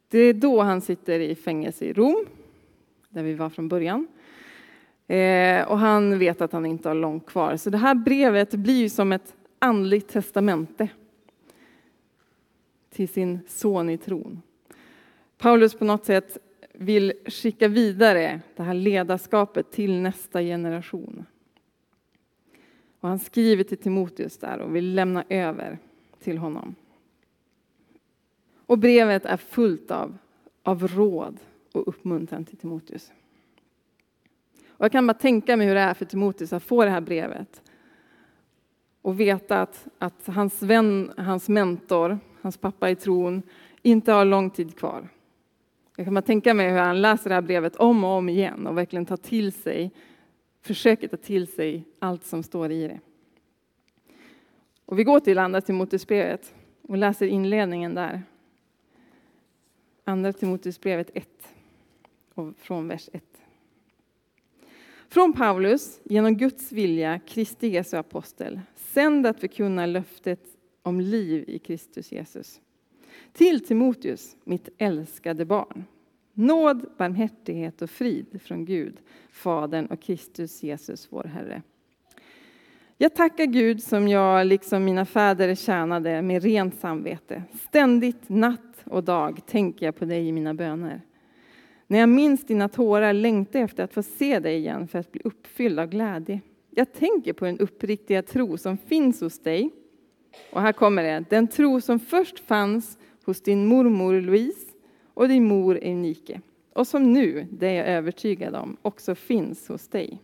det 0.08 0.20
är 0.20 0.34
då 0.34 0.62
han 0.62 0.82
sitter 0.82 1.20
i 1.20 1.36
fängelse 1.36 1.86
i 1.86 1.94
Rom, 1.94 2.26
där 3.10 3.24
vi 3.24 3.34
var 3.34 3.50
från 3.50 3.68
början. 3.68 4.08
Eh, 5.08 5.68
och 5.68 5.78
han 5.78 6.20
vet 6.20 6.42
att 6.42 6.52
han 6.52 6.66
inte 6.66 6.90
har 6.90 6.96
långt 6.96 7.26
kvar. 7.26 7.58
Så 7.58 7.70
det 7.70 7.78
här 7.78 7.96
brevet 7.96 8.52
blir 8.52 8.90
som 8.90 9.12
ett 9.12 9.36
andligt 9.60 10.08
testamente 10.08 10.88
till 12.90 13.10
sin 13.10 13.40
son 13.48 13.90
i 13.90 13.98
tron. 13.98 14.42
Paulus 15.38 15.74
på 15.74 15.86
något 15.86 16.06
sätt 16.06 16.38
vill 16.74 17.14
skicka 17.26 17.68
vidare 17.68 18.42
det 18.56 18.64
här 18.64 18.74
ledarskapet 18.74 19.72
till 19.72 20.00
nästa 20.00 20.42
generation. 20.42 21.26
Och 23.02 23.10
han 23.10 23.20
skriver 23.20 23.64
till 23.64 23.78
Timoteus 23.78 24.38
där 24.38 24.60
och 24.60 24.76
vill 24.76 24.96
lämna 24.96 25.24
över 25.30 25.80
till 26.20 26.38
honom. 26.38 26.76
Och 28.66 28.78
brevet 28.78 29.26
är 29.26 29.38
fullt 29.38 29.92
av, 29.92 30.18
av 30.64 30.88
råd 30.88 31.40
och 31.74 31.88
uppmuntran 31.88 32.46
till 32.46 32.58
Timoteus. 32.58 33.12
Och 34.68 34.86
jag 34.86 34.92
kan 34.92 35.08
bara 35.08 35.14
tänka 35.14 35.58
mig 35.58 35.68
hur 35.68 35.76
det 35.76 35.82
är 35.82 35.94
för 35.94 36.06
Timoteus 36.06 36.54
att 36.54 36.64
få 36.64 36.84
det 36.84 36.92
här 36.92 37.02
brevet. 37.02 37.62
Och 39.02 39.20
veta 39.20 39.62
att, 39.62 39.88
att 39.98 40.28
hans 40.28 40.62
vän, 40.62 41.12
hans 41.18 41.50
mentor, 41.50 42.20
hans 42.42 42.58
pappa 42.58 42.90
i 42.90 42.96
tron, 42.96 43.42
inte 43.82 44.12
har 44.12 44.26
lång 44.26 44.50
tid 44.50 44.78
kvar. 44.78 45.10
Jag 45.96 46.06
kan 46.06 46.14
bara 46.14 46.22
tänka 46.22 46.54
mig 46.54 46.70
hur 46.72 46.78
han 46.78 47.02
läser 47.02 47.30
det 47.30 47.36
här 47.36 47.42
brevet 47.42 47.76
om 47.76 48.04
och 48.04 48.10
om 48.10 48.30
igen 48.30 48.68
och 48.68 48.78
verkligen 48.78 49.06
tar 49.06 49.18
till 49.18 49.54
sig, 49.54 49.92
försöker 50.62 51.08
ta 51.08 51.18
till 51.18 51.48
sig 51.48 51.84
allt 52.00 52.26
som 52.26 52.44
står 52.44 52.72
i 52.72 52.88
det. 52.88 53.00
Och 54.86 55.00
vi 55.00 55.04
går 55.04 55.20
till 55.20 55.40
Andra 55.40 55.62
Timoteusbrevet 55.62 56.54
och 56.82 56.98
läser 56.98 57.28
inledningen 57.28 57.96
där. 57.96 58.24
Andra 60.04 60.34
Timoteusbrevet 60.34 61.12
1, 61.14 61.28
från 62.58 62.88
vers 62.88 63.10
1. 63.14 63.24
Från 65.10 65.34
Paulus, 65.34 66.02
genom 66.04 66.38
Guds 66.38 66.72
vilja, 66.72 67.20
Kristi 67.20 67.68
Jesu 67.68 67.98
apostel, 67.98 68.60
sänd 68.76 69.28
att 69.28 69.40
förkunna 69.40 69.86
löftet 69.86 70.58
om 70.82 71.02
liv 71.02 71.44
i 71.48 71.60
Kristus 71.60 72.12
Jesus. 72.12 72.62
Till 73.34 73.66
Timoteus, 73.66 74.36
mitt 74.44 74.70
älskade 74.78 75.46
barn. 75.46 75.86
Nåd, 76.34 76.86
barmhärtighet 76.98 77.82
och 77.82 77.90
frid 77.90 78.42
från 78.44 78.66
Gud, 78.66 78.98
Fadern 79.32 79.86
och 79.86 80.02
Kristus 80.02 80.64
Jesus, 80.64 81.08
vår 81.10 81.24
Herre. 81.24 81.62
Jag 82.98 83.16
tackar 83.16 83.46
Gud 83.46 83.84
som 83.84 84.08
jag, 84.08 84.48
liksom 84.48 84.86
mina 84.86 85.06
fäder, 85.06 85.56
tjänade 85.56 86.22
med 86.22 86.44
rent 86.44 86.80
samvete. 86.80 87.44
Ständigt, 87.68 88.30
natt 88.30 88.84
och 88.86 89.04
dag, 89.04 89.40
tänker 89.46 89.86
jag 89.86 89.96
på 89.96 90.06
dig 90.06 90.28
i 90.28 90.32
mina 90.32 90.54
böner. 90.54 91.02
När 91.88 92.00
jag 92.00 92.10
minns 92.10 92.46
dina 92.46 92.70
tårar 92.70 93.14
längtar 93.14 93.60
jag 93.60 93.66
efter 93.66 93.84
att 93.84 93.94
få 93.94 94.04
se 94.04 94.40
dig 94.40 94.58
igen 94.58 94.88
för 94.88 95.00
att 95.00 95.12
bli 95.12 95.22
uppfylld 95.24 95.80
av 95.80 95.88
glädje. 95.88 96.42
Jag 96.70 96.94
tänker 96.94 97.34
på 97.34 97.46
den 97.46 97.60
uppriktiga 97.60 98.24
tro 98.24 98.58
som 98.58 98.78
finns 98.78 99.22
hos 99.22 99.40
dig. 99.40 99.72
Och 100.54 100.62
här 100.62 100.74
kommer 100.74 101.04
det, 101.04 101.26
den 101.30 101.48
tro 101.48 101.82
som 101.82 102.00
först 102.00 102.40
fanns 102.40 102.98
hos 103.26 103.42
din 103.42 103.66
mormor 103.66 104.22
Louise 104.22 104.71
och 105.14 105.28
din 105.28 105.44
mor 105.44 105.80
Eunike 105.82 106.42
och 106.74 106.88
som 106.88 107.14
nu, 107.14 107.48
det 107.52 107.68
är 107.68 107.74
jag 107.74 107.88
övertygad 107.88 108.56
om, 108.56 108.78
också 108.82 109.16
finns 109.16 109.68
hos 109.68 109.88
dig. 109.88 110.22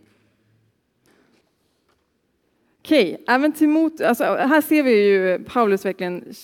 Okej, 2.78 3.14
okay, 3.14 3.24
även 3.34 3.52
Timot, 3.52 4.00
alltså, 4.00 4.24
här 4.24 4.60
ser 4.60 4.82
vi 4.82 5.08
ju 5.08 5.44
Paulus 5.44 5.84
verkligen 5.84 6.34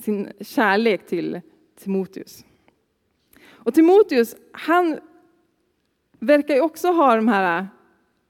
sin 0.00 0.32
kärlek 0.40 1.06
till 1.06 1.40
Timoteus. 1.78 2.44
Och 3.48 3.74
Timoteus, 3.74 4.36
han 4.52 4.98
verkar 6.18 6.54
ju 6.54 6.60
också 6.60 6.88
ha 6.88 7.16
de 7.16 7.28
här 7.28 7.66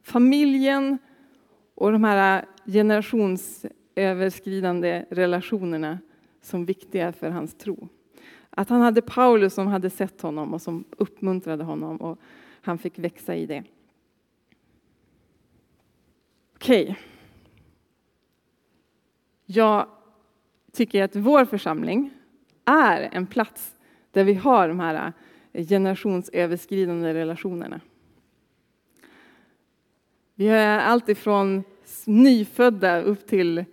familjen 0.02 0.99
och 1.75 1.92
de 1.92 2.04
här 2.04 2.44
generationsöverskridande 2.66 5.04
relationerna 5.11 5.99
som 6.42 6.64
viktiga 6.64 7.12
för 7.12 7.30
hans 7.30 7.54
tro. 7.54 7.88
Att 8.58 8.68
han 8.68 8.80
hade 8.80 9.02
Paulus 9.02 9.54
som 9.54 9.66
hade 9.66 9.90
sett 9.90 10.20
honom 10.20 10.54
och 10.54 10.62
som 10.62 10.84
uppmuntrade 10.90 11.64
honom 11.64 11.96
och 11.96 12.18
han 12.60 12.78
fick 12.78 12.98
växa 12.98 13.36
i 13.36 13.46
det. 13.46 13.64
Okej. 16.54 16.82
Okay. 16.82 16.96
Jag 19.46 19.88
tycker 20.72 21.02
att 21.02 21.16
vår 21.16 21.44
församling 21.44 22.10
är 22.64 23.08
en 23.12 23.26
plats 23.26 23.76
där 24.10 24.25
vi 24.25 24.34
har 24.34 24.68
de 24.68 24.80
här 24.80 25.12
eh, 25.52 25.66
generationsöverskridande 25.66 27.14
relationerna. 27.14 27.80
Vi 30.34 30.48
har 30.48 30.58
allt 30.58 31.08
ifrån 31.08 31.64
nyfödda 32.06 33.02
upp 33.02 33.26
till 33.26 33.64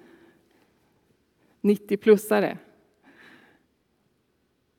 90-plussare. 1.61 2.57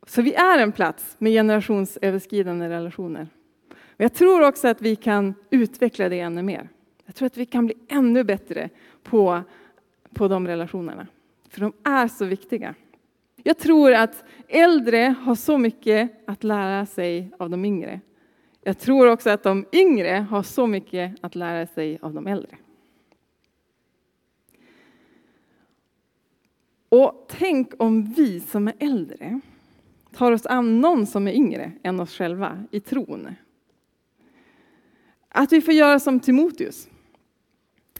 Så 0.06 0.22
vi 0.22 0.34
är 0.34 0.58
en 0.58 0.72
plats 0.72 1.16
med 1.18 1.32
generationsöverskridande 1.32 2.68
relationer. 2.68 3.28
jag 3.96 4.14
tror 4.14 4.48
också 4.48 4.68
att 4.68 4.82
vi 4.82 4.96
kan 4.96 5.34
utveckla 5.50 6.08
det 6.08 6.20
ännu 6.20 6.42
mer. 6.42 6.68
Jag 7.06 7.14
tror 7.14 7.26
att 7.26 7.36
vi 7.36 7.46
kan 7.46 7.66
bli 7.66 7.74
ännu 7.88 8.24
bättre 8.24 8.70
på, 9.02 9.42
på 10.14 10.28
de 10.28 10.46
relationerna. 10.46 11.06
För 11.48 11.60
de 11.60 11.72
är 11.84 12.08
så 12.08 12.24
viktiga. 12.24 12.74
Jag 13.42 13.58
tror 13.58 13.92
att 13.92 14.24
äldre 14.48 15.14
har 15.20 15.34
så 15.34 15.58
mycket 15.58 16.10
att 16.26 16.44
lära 16.44 16.86
sig 16.86 17.30
av 17.38 17.50
de 17.50 17.64
yngre. 17.64 18.00
Jag 18.62 18.78
tror 18.78 19.10
också 19.10 19.30
att 19.30 19.42
de 19.42 19.66
yngre 19.72 20.26
har 20.30 20.42
så 20.42 20.66
mycket 20.66 21.14
att 21.20 21.34
lära 21.34 21.66
sig 21.66 21.98
av 22.02 22.14
de 22.14 22.26
äldre. 22.26 22.56
Och 26.88 27.26
tänk 27.28 27.72
om 27.78 28.04
vi 28.04 28.40
som 28.40 28.68
är 28.68 28.74
äldre 28.78 29.40
tar 30.14 30.32
oss 30.32 30.46
an 30.46 30.80
någon 30.80 31.06
som 31.06 31.28
är 31.28 31.32
yngre 31.32 31.72
än 31.82 32.00
oss 32.00 32.14
själva 32.14 32.64
i 32.70 32.80
tron. 32.80 33.28
Att 35.28 35.52
vi 35.52 35.60
får 35.60 35.74
göra 35.74 36.00
som 36.00 36.20
Timoteus. 36.20 36.88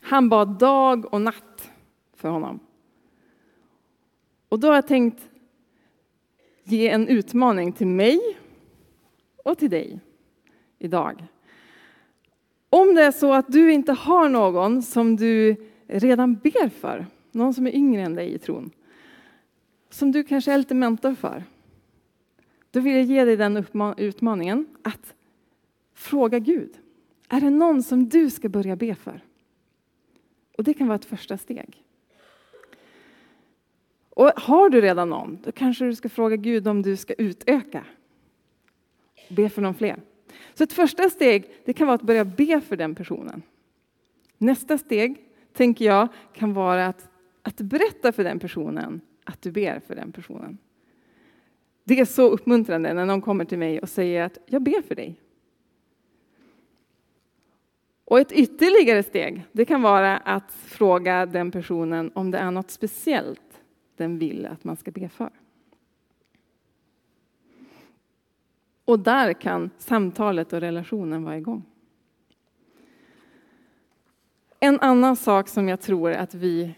Han 0.01 0.29
bad 0.29 0.59
dag 0.59 1.15
och 1.15 1.21
natt 1.21 1.71
för 2.15 2.29
honom. 2.29 2.61
Och 4.49 4.61
då 4.61 4.69
har 4.69 4.75
jag 4.75 4.87
tänkt 4.87 5.31
ge 6.65 6.89
en 6.89 7.09
utmaning 7.09 7.73
till 7.73 7.87
mig 7.87 8.21
och 9.45 9.59
till 9.59 9.71
dig 9.71 10.01
idag. 10.79 11.27
Om 12.71 12.95
det 12.95 13.03
är 13.03 13.13
så 13.13 13.33
att 13.33 13.53
du 13.53 13.73
inte 13.73 13.93
har 13.93 14.29
någon 14.29 14.83
som 14.83 15.17
du 15.17 15.57
redan 15.87 16.35
ber 16.35 16.69
för, 16.69 17.07
någon 17.33 17.55
som 17.55 17.67
är 17.67 17.75
yngre 17.75 18.03
än 18.03 18.15
dig 18.15 18.35
i 18.35 18.39
tron, 18.39 18.71
som 19.91 20.13
du 20.13 20.25
kanske 20.25 20.53
är 20.53 20.59
lite 20.59 20.75
mentor 20.75 21.15
för, 21.15 21.45
då 22.75 22.81
vill 22.81 22.95
jag 22.95 23.05
ge 23.05 23.25
dig 23.25 23.37
den 23.37 23.65
utmaningen 23.97 24.67
att 24.83 25.15
fråga 25.95 26.39
Gud. 26.39 26.79
Är 27.29 27.41
det 27.41 27.51
någon 27.51 27.83
som 27.83 28.09
du 28.09 28.31
ska 28.31 28.49
börja 28.49 28.77
be 28.77 28.95
för? 28.95 29.21
Och 30.59 30.65
det 30.65 30.75
kan 30.75 30.87
vara 30.87 30.97
ett 30.97 31.05
första 31.05 31.39
steg. 31.39 31.85
Och 34.11 34.27
har 34.37 34.71
du 34.71 34.81
redan 34.81 35.11
någon, 35.11 35.39
då 35.45 35.53
kanske 35.53 35.85
du 35.85 35.95
ska 35.95 36.09
fråga 36.09 36.37
Gud 36.37 36.69
om 36.69 36.83
du 36.83 36.97
ska 36.97 37.15
utöka. 37.15 37.85
Be 39.29 39.49
för 39.49 39.63
någon 39.63 39.75
fler. 39.75 40.01
Så 40.55 40.65
ett 40.65 40.73
första 40.73 41.11
steg 41.11 41.51
det 41.65 41.73
kan 41.73 41.87
vara 41.87 41.95
att 41.95 42.03
börja 42.03 42.25
be 42.25 42.61
för 42.61 42.77
den 42.77 42.95
personen. 42.95 43.43
Nästa 44.39 44.79
steg, 44.79 45.17
tänker 45.53 45.85
jag, 45.85 46.09
kan 46.33 46.55
vara 46.55 46.87
att, 46.87 47.09
att 47.43 47.57
berätta 47.57 48.13
för 48.13 48.25
den 48.25 48.39
personen 48.39 49.01
att 49.25 49.43
du 49.43 49.53
ber 49.53 49.81
för 49.81 49.95
den 49.95 50.13
personen. 50.13 50.59
Det 51.85 52.01
är 52.01 52.05
så 52.05 52.29
uppmuntrande 52.29 52.95
när 52.95 53.07
någon 53.07 53.21
kommer 53.21 53.45
till 53.45 53.59
mig 53.59 53.81
och 53.81 53.89
säger 53.89 54.23
att 54.23 54.39
jag 54.47 54.63
ber 54.63 54.83
för 54.83 54.95
dig. 54.95 55.21
Och 58.05 58.21
ett 58.21 58.33
ytterligare 58.33 59.03
steg, 59.03 59.45
det 59.53 59.65
kan 59.65 59.83
vara 59.83 60.17
att 60.17 60.53
fråga 60.53 61.27
den 61.27 61.51
personen 61.51 62.11
om 62.15 62.31
det 62.31 62.39
är 62.39 62.51
något 62.51 62.71
speciellt 62.71 63.61
den 63.97 64.19
vill 64.19 64.47
att 64.47 64.65
man 64.65 64.77
ska 64.77 64.91
be 64.91 65.09
för. 65.09 65.31
Och 68.85 69.01
där 69.01 69.33
kan 69.33 69.71
samtalet 69.79 70.53
och 70.53 70.61
relationen 70.61 71.25
vara 71.25 71.37
igång. 71.37 71.63
En 74.61 74.81
annan 74.81 75.17
sak 75.17 75.49
som 75.49 75.69
jag 75.69 75.81
tror 75.81 76.13
att 76.13 76.35
vi 76.35 76.75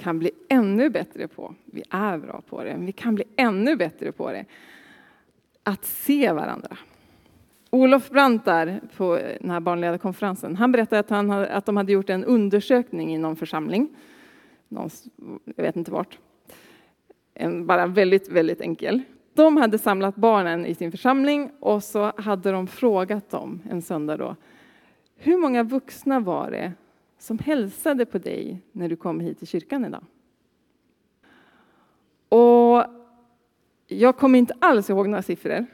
kan 0.00 0.18
bli 0.18 0.30
ännu 0.48 0.90
bättre 0.90 1.28
på, 1.28 1.54
vi 1.64 1.82
är 1.90 2.18
bra 2.18 2.42
på 2.48 2.64
det, 2.64 2.76
men 2.76 2.86
vi 2.86 2.92
kan 2.92 3.14
bli 3.14 3.24
ännu 3.36 3.76
bättre 3.76 4.12
på 4.12 4.32
det, 4.32 4.44
att 5.62 5.84
se 5.84 6.32
varandra. 6.32 6.76
Olof 7.70 8.10
Brandt 8.10 8.44
där 8.44 8.80
på 8.96 9.16
eh, 9.16 9.36
den 9.40 9.50
här 9.50 9.60
barnledarkonferensen, 9.60 10.56
han 10.56 10.72
berättade 10.72 11.00
att, 11.00 11.10
han, 11.10 11.30
att 11.30 11.66
de 11.66 11.76
hade 11.76 11.92
gjort 11.92 12.10
en 12.10 12.24
undersökning 12.24 13.14
i 13.14 13.18
någon 13.18 13.36
församling, 13.36 13.88
jag 15.56 15.64
vet 15.64 15.76
inte 15.76 15.90
vart, 15.90 16.18
en, 17.34 17.66
bara 17.66 17.86
väldigt, 17.86 18.28
väldigt 18.28 18.60
enkel. 18.60 19.02
De 19.34 19.56
hade 19.56 19.78
samlat 19.78 20.16
barnen 20.16 20.66
i 20.66 20.74
sin 20.74 20.90
församling 20.90 21.50
och 21.60 21.84
så 21.84 22.12
hade 22.16 22.52
de 22.52 22.66
frågat 22.66 23.30
dem 23.30 23.62
en 23.70 23.82
söndag 23.82 24.16
då, 24.16 24.36
hur 25.16 25.36
många 25.36 25.62
vuxna 25.62 26.20
var 26.20 26.50
det 26.50 26.72
som 27.20 27.38
hälsade 27.38 28.06
på 28.06 28.18
dig 28.18 28.62
när 28.72 28.88
du 28.88 28.96
kom 28.96 29.20
hit 29.20 29.38
till 29.38 29.46
kyrkan 29.46 29.84
idag? 29.84 30.04
Och 32.28 32.84
jag 33.86 34.16
kommer 34.16 34.38
inte 34.38 34.54
alls 34.58 34.90
ihåg 34.90 35.08
några 35.08 35.22
siffror, 35.22 35.66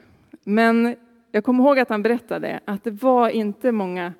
men 0.43 0.95
jag 1.31 1.43
kommer 1.43 1.63
ihåg 1.63 1.79
att 1.79 1.89
han 1.89 2.03
berättade 2.03 2.59
att 2.65 2.83
det 2.83 2.91
var 2.91 3.29
inte 3.29 3.71
många 3.71 4.13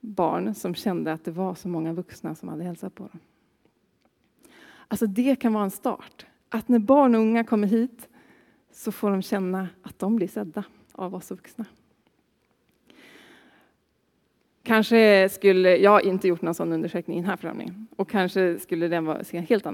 barn 0.00 0.54
som 0.54 0.74
kände 0.74 1.12
att 1.12 1.24
det 1.24 1.30
var 1.30 1.54
så 1.54 1.68
många 1.68 1.92
vuxna 1.92 2.34
som 2.34 2.48
hade 2.48 2.64
hälsat 2.64 2.94
på 2.94 3.02
dem. 3.02 3.18
Alltså 4.88 5.06
det 5.06 5.36
kan 5.36 5.52
vara 5.52 5.64
en 5.64 5.70
start. 5.70 6.26
Att 6.48 6.68
när 6.68 6.78
barn 6.78 7.14
och 7.14 7.20
unga 7.20 7.44
kommer 7.44 7.68
hit 7.68 8.08
så 8.72 8.92
får 8.92 9.10
de 9.10 9.22
känna 9.22 9.68
att 9.82 9.98
de 9.98 10.16
blir 10.16 10.28
sedda 10.28 10.64
av 10.92 11.14
oss 11.14 11.30
vuxna. 11.30 11.64
Kanske 14.62 15.28
skulle, 15.28 15.76
jag 15.76 15.90
har 15.90 16.00
inte 16.00 16.28
gjort 16.28 16.42
någon 16.42 16.54
sån 16.54 16.72
undersökning 16.72 17.18
i 17.18 17.20
den 17.20 17.30
här 17.30 17.36
församlingen, 17.36 17.86
och 17.96 18.10
kanske 18.10 18.58
skulle 18.58 18.88
den 18.88 19.24
se 19.24 19.40
helt 19.40 19.66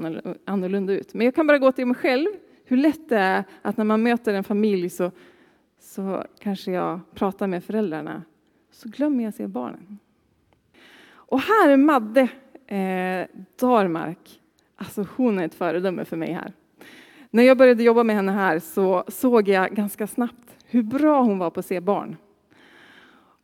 annorlunda 0.44 0.92
ut. 0.92 1.14
Men 1.14 1.24
jag 1.24 1.35
kan 1.35 1.46
bara 1.46 1.59
gå 1.59 1.72
till 1.72 1.87
mig 1.87 1.96
själv, 1.96 2.27
hur 2.64 2.77
lätt 2.77 3.09
det 3.09 3.16
är 3.16 3.44
att 3.62 3.77
när 3.77 3.85
man 3.85 4.03
möter 4.03 4.35
en 4.35 4.44
familj 4.44 4.90
så, 4.90 5.11
så 5.81 6.24
kanske 6.38 6.72
jag 6.72 7.01
pratar 7.14 7.46
med 7.46 7.64
föräldrarna, 7.64 8.22
så 8.72 8.88
glömmer 8.88 9.24
jag 9.24 9.35
se 9.35 9.46
barnen. 9.46 9.98
Och 11.11 11.40
här 11.40 11.68
är 11.68 11.77
Madde 11.77 12.20
eh, 12.66 13.27
Darmark, 13.61 14.40
alltså 14.77 15.07
hon 15.16 15.38
är 15.38 15.44
ett 15.44 15.55
föredöme 15.55 16.05
för 16.05 16.16
mig 16.16 16.33
här. 16.33 16.53
När 17.31 17.42
jag 17.42 17.59
började 17.59 17.83
jobba 17.83 18.03
med 18.03 18.16
henne 18.16 18.33
här 18.33 18.59
så 18.59 19.05
såg 19.09 19.48
jag 19.48 19.74
ganska 19.74 20.07
snabbt 20.07 20.57
hur 20.64 20.83
bra 20.83 21.22
hon 21.22 21.38
var 21.38 21.51
på 21.51 21.61
att 21.61 21.66
se 21.66 21.81
barn. 21.81 22.16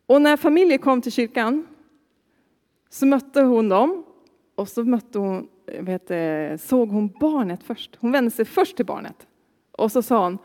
Och 0.05 0.21
när 0.21 0.37
familjer 0.37 0.77
kom 0.77 1.01
till 1.01 1.11
kyrkan 1.11 1.67
Så 2.89 3.05
mötte 3.05 3.41
hon 3.41 3.69
dem 3.69 4.05
och 4.55 4.69
så 4.69 4.83
mötte 4.83 5.19
hon, 5.19 5.47
vet, 5.79 6.11
såg 6.61 6.89
hon 6.89 7.07
barnet 7.19 7.63
först. 7.63 7.95
Hon 7.95 8.11
vände 8.11 8.31
sig 8.31 8.45
först 8.45 8.75
till 8.75 8.85
barnet. 8.85 9.27
Och 9.71 9.91
så 9.91 10.01
sa 10.01 10.23
hon, 10.23 10.37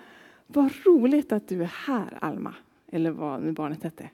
vad 0.47 0.71
roligt 0.85 1.33
att 1.33 1.49
du 1.49 1.63
är 1.63 1.73
här 1.87 2.19
Alma, 2.21 2.55
eller 2.93 3.11
vad 3.11 3.43
nu 3.43 3.53
barnet 3.53 3.83
hette. 3.83 4.11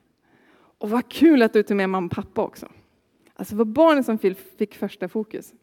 Och 0.78 0.90
vad 0.90 1.08
kul 1.08 1.42
att 1.42 1.52
du 1.52 1.62
tog 1.62 1.76
med 1.76 1.90
mamma 1.90 2.06
och 2.06 2.12
pappa 2.12 2.42
också. 2.42 2.66
Alltså 3.34 3.54
det 3.54 3.58
var 3.58 3.64
barnen 3.64 4.04
som 4.04 4.18
fick 4.58 4.74
första 4.74 5.08
fokus. 5.08 5.54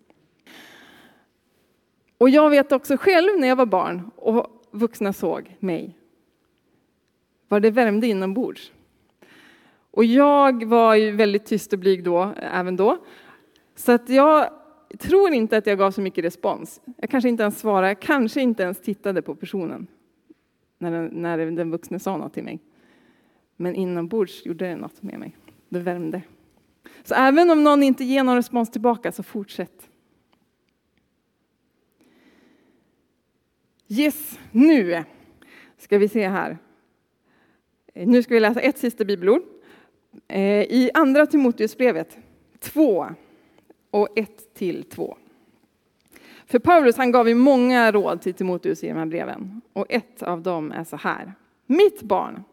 Och 2.18 2.30
jag 2.30 2.50
vet 2.50 2.72
också 2.72 2.98
själv 2.98 3.40
när 3.40 3.48
jag 3.48 3.56
var 3.56 3.66
barn 3.66 4.12
och 4.16 4.68
vuxna 4.72 5.14
såg 5.14 5.56
mig, 5.60 5.98
vad 7.48 7.62
det 7.62 7.72
värmde 7.72 8.08
inombords. 8.08 8.72
Och 9.94 10.06
jag 10.06 10.66
var 10.66 10.96
ju 10.96 11.12
väldigt 11.12 11.46
tyst 11.46 11.74
och 11.74 11.80
blyg 11.80 12.04
då, 12.04 12.34
även 12.38 12.76
då. 12.76 12.98
Så 13.76 13.92
att 13.92 14.10
jag 14.10 14.50
tror 15.00 15.34
inte 15.34 15.58
att 15.58 15.68
jag 15.68 15.78
gav 15.78 15.92
så 15.92 16.02
mycket 16.02 16.26
respons. 16.26 16.82
Jag 16.98 17.10
kanske 17.10 17.30
inte 17.30 17.44
ens 17.44 17.60
svarade, 17.60 17.88
jag 17.88 18.00
kanske 18.00 18.42
inte 18.42 18.64
ens 18.64 18.82
tittade 18.82 19.22
på 19.22 19.36
personen 19.36 19.88
när 20.78 20.92
den, 20.92 21.06
när 21.06 21.38
den 21.38 21.72
vuxne 21.72 22.00
sa 22.00 22.18
något 22.18 22.34
till 22.34 22.44
mig. 22.44 22.60
Men 23.56 23.76
inombords 23.76 24.46
gjorde 24.46 24.66
det 24.66 24.76
något 24.76 25.04
med 25.04 25.20
mig. 25.20 25.36
Det 25.70 25.80
värmde. 25.80 26.22
Så 27.04 27.16
även 27.16 27.52
om 27.52 27.64
någon 27.64 27.84
inte 27.84 28.04
ger 28.04 28.24
någon 28.24 28.36
respons 28.36 28.72
tillbaka, 28.72 29.12
så 29.12 29.24
fortsätt. 29.24 29.90
Yes, 33.88 34.40
nu 34.52 35.04
ska 35.78 35.98
vi 35.98 36.10
se 36.10 36.28
här. 36.28 36.58
Nu 37.94 38.24
ska 38.24 38.34
vi 38.34 38.40
läsa 38.40 38.62
ett 38.62 38.78
sista 38.78 39.06
bibelord. 39.06 39.42
Eh, 40.28 40.64
I 40.64 40.92
andra 40.94 41.26
Timoteusbrevet 41.26 42.18
2 42.60 43.08
och 43.92 44.08
1 44.16 44.54
till 44.54 44.84
2. 44.84 45.18
För 46.46 46.60
Paulus 46.60 46.98
han 46.98 47.12
gav 47.12 47.30
ju 47.30 47.36
många 47.36 47.92
råd 47.92 48.22
till 48.22 48.34
Timoteus 48.34 48.84
i 48.84 48.88
de 48.88 48.98
här 48.98 49.06
breven. 49.06 49.62
Och 49.74 49.86
ett 49.90 50.24
av 50.24 50.42
dem 50.42 50.72
är 50.72 50.84
så 50.84 50.96
här. 50.96 51.34
Mitt 51.66 52.02
barn, 52.02 52.44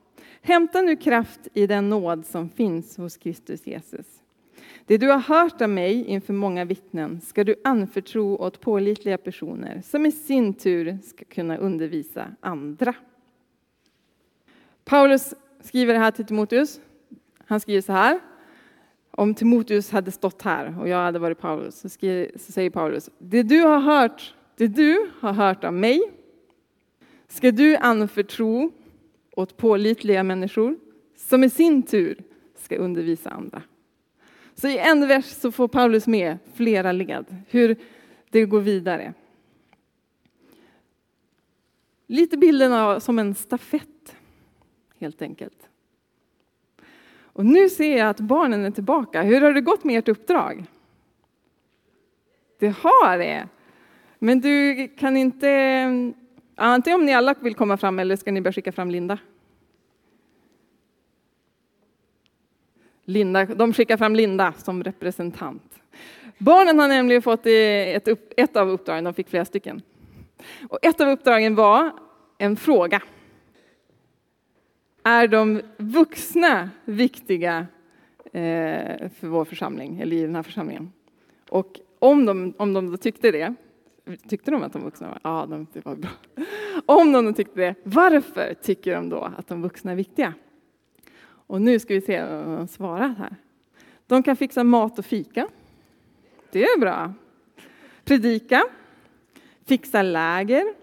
hämta 0.42 0.82
nu 0.82 0.96
kraft 0.96 1.40
i 1.54 1.66
den 1.66 1.88
nåd 1.88 2.26
som 2.26 2.48
finns 2.48 2.96
hos 2.96 3.16
Kristus 3.16 3.66
Jesus. 3.66 4.06
Det 4.86 4.98
du 4.98 5.08
har 5.08 5.18
hört 5.18 5.60
av 5.60 5.68
mig 5.68 6.04
inför 6.04 6.32
många 6.32 6.64
vittnen 6.64 7.20
ska 7.20 7.44
du 7.44 7.54
anförtro 7.64 8.36
åt 8.36 8.60
pålitliga 8.60 9.18
personer 9.18 9.82
som 9.84 10.06
i 10.06 10.12
sin 10.12 10.54
tur 10.54 10.98
ska 11.04 11.24
kunna 11.24 11.56
undervisa 11.56 12.26
andra. 12.40 12.94
Paulus 14.84 15.34
skriver 15.60 15.94
det 15.94 16.00
här 16.00 16.10
till 16.10 16.24
Timoteus. 16.24 16.80
Han 17.50 17.60
skriver 17.60 17.80
så 17.80 17.92
här. 17.92 18.20
Om 19.10 19.34
Timoteus 19.34 19.90
hade 19.90 20.10
stått 20.10 20.42
här 20.42 20.80
och 20.80 20.88
jag 20.88 20.96
hade 20.96 21.18
varit 21.18 21.38
Paulus 21.38 21.80
så, 21.80 21.88
skriver, 21.88 22.38
så 22.38 22.52
säger 22.52 22.70
Paulus, 22.70 23.10
det 23.18 23.42
du 23.42 23.60
har 23.60 23.80
hört, 23.80 24.34
det 24.56 24.66
du 24.66 25.10
har 25.20 25.32
hört 25.32 25.64
av 25.64 25.72
mig 25.72 26.00
ska 27.28 27.50
du 27.50 27.76
anförtro 27.76 28.72
åt 29.36 29.56
pålitliga 29.56 30.22
människor 30.22 30.76
som 31.16 31.44
i 31.44 31.50
sin 31.50 31.82
tur 31.82 32.22
ska 32.56 32.76
undervisa 32.76 33.30
andra. 33.30 33.62
Så 34.54 34.68
i 34.68 34.78
en 34.78 35.08
vers 35.08 35.26
så 35.26 35.52
får 35.52 35.68
Paulus 35.68 36.06
med 36.06 36.38
flera 36.54 36.92
led, 36.92 37.36
hur 37.48 37.76
det 38.30 38.44
går 38.44 38.60
vidare. 38.60 39.14
Lite 42.06 42.36
bilden 42.36 42.72
av, 42.72 43.00
som 43.00 43.18
en 43.18 43.34
stafett, 43.34 44.16
helt 44.98 45.22
enkelt. 45.22 45.69
Och 47.40 47.46
nu 47.46 47.68
ser 47.68 47.98
jag 47.98 48.08
att 48.08 48.20
barnen 48.20 48.64
är 48.64 48.70
tillbaka. 48.70 49.22
Hur 49.22 49.40
har 49.40 49.52
det 49.52 49.60
gått 49.60 49.84
med 49.84 49.98
ert 49.98 50.08
uppdrag? 50.08 50.64
Det 52.58 52.68
har 52.68 53.18
det. 53.18 53.48
Men 54.18 54.40
du 54.40 54.88
kan 54.88 55.16
inte... 55.16 56.12
Antingen 56.54 57.00
om 57.00 57.06
ni 57.06 57.14
alla 57.14 57.34
vill 57.40 57.54
komma 57.54 57.76
fram 57.76 57.98
eller 57.98 58.16
ska 58.16 58.32
ni 58.32 58.40
börja 58.40 58.52
skicka 58.52 58.72
fram 58.72 58.90
Linda? 58.90 59.18
Linda, 63.04 63.44
de 63.44 63.72
skickar 63.72 63.96
fram 63.96 64.16
Linda 64.16 64.52
som 64.52 64.84
representant. 64.84 65.80
Barnen 66.38 66.78
har 66.78 66.88
nämligen 66.88 67.22
fått 67.22 67.46
ett, 67.46 68.08
ett 68.36 68.56
av 68.56 68.68
uppdragen, 68.68 69.04
de 69.04 69.14
fick 69.14 69.28
flera 69.28 69.44
stycken. 69.44 69.82
Och 70.68 70.78
ett 70.82 71.00
av 71.00 71.08
uppdragen 71.08 71.54
var 71.54 71.92
en 72.38 72.56
fråga. 72.56 73.02
Är 75.02 75.28
de 75.28 75.62
vuxna 75.76 76.70
viktiga 76.84 77.66
eh, 78.24 79.10
för 79.18 79.26
vår 79.26 79.44
församling, 79.44 80.00
eller 80.00 80.16
i 80.16 80.22
den 80.22 80.34
här 80.34 80.42
församlingen? 80.42 80.92
Och 81.48 81.80
om 81.98 82.26
de, 82.26 82.54
om 82.56 82.72
de 82.72 82.98
tyckte 82.98 83.30
det, 83.30 83.54
tyckte 84.28 84.50
de 84.50 84.62
att 84.62 84.72
de 84.72 84.82
vuxna 84.82 85.08
var, 85.08 85.20
ja, 85.22 85.46
de, 85.50 85.66
det 85.72 85.84
var 85.84 85.96
bra. 85.96 86.10
Om 86.86 87.12
de 87.12 87.34
tyckte 87.34 87.60
det, 87.60 87.74
varför 87.82 88.54
tycker 88.62 88.94
de 88.94 89.08
då 89.08 89.32
att 89.36 89.48
de 89.48 89.62
vuxna 89.62 89.92
är 89.92 89.96
viktiga? 89.96 90.34
Och 91.22 91.62
nu 91.62 91.78
ska 91.78 91.94
vi 91.94 92.00
se 92.00 92.24
vad 92.24 92.58
de 92.58 92.68
svarar 92.68 93.08
här. 93.08 93.36
De 94.06 94.22
kan 94.22 94.36
fixa 94.36 94.64
mat 94.64 94.98
och 94.98 95.04
fika. 95.04 95.48
Det 96.50 96.62
är 96.62 96.80
bra. 96.80 97.12
Predika. 98.04 98.64
Fixa 99.64 100.02
läger. 100.02 100.74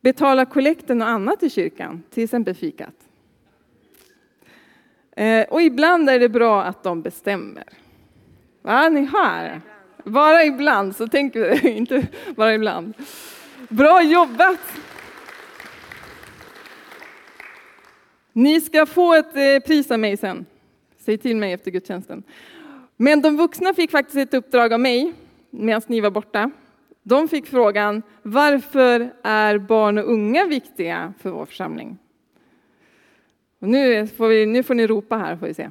Betala 0.00 0.44
kollekten 0.44 1.02
och 1.02 1.08
annat 1.08 1.42
i 1.42 1.50
kyrkan, 1.50 2.02
till 2.10 2.24
exempel 2.24 2.54
fikat. 2.54 3.09
Eh, 5.16 5.44
och 5.48 5.62
ibland 5.62 6.10
är 6.10 6.20
det 6.20 6.28
bra 6.28 6.62
att 6.62 6.82
de 6.82 7.02
bestämmer. 7.02 7.64
Va, 8.62 8.88
ni 8.88 9.04
hör? 9.04 9.60
Bara 10.04 10.44
ibland, 10.44 10.96
så 10.96 11.08
tänk 11.08 11.36
inte 11.62 12.06
bara 12.36 12.54
ibland. 12.54 12.94
Bra 13.68 14.02
jobbat! 14.02 14.60
Ni 18.32 18.60
ska 18.60 18.86
få 18.86 19.14
ett 19.14 19.36
eh, 19.36 19.66
pris 19.66 19.90
av 19.90 19.98
mig 19.98 20.16
sen. 20.16 20.46
Säg 20.98 21.18
till 21.18 21.36
mig 21.36 21.52
efter 21.52 21.70
gudstjänsten. 21.70 22.22
Men 22.96 23.22
de 23.22 23.36
vuxna 23.36 23.74
fick 23.74 23.90
faktiskt 23.90 24.16
ett 24.16 24.34
uppdrag 24.34 24.72
av 24.72 24.80
mig 24.80 25.12
medan 25.50 25.82
ni 25.86 26.00
var 26.00 26.10
borta. 26.10 26.50
De 27.02 27.28
fick 27.28 27.46
frågan, 27.46 28.02
varför 28.22 29.14
är 29.22 29.58
barn 29.58 29.98
och 29.98 30.12
unga 30.12 30.46
viktiga 30.46 31.14
för 31.18 31.30
vår 31.30 31.46
församling? 31.46 31.98
Och 33.60 33.68
nu, 33.68 34.06
får 34.06 34.28
vi, 34.28 34.46
nu 34.46 34.62
får 34.62 34.74
ni 34.74 34.86
ropa 34.86 35.16
här, 35.16 35.36
får 35.36 35.46
vi 35.46 35.54
se. 35.54 35.70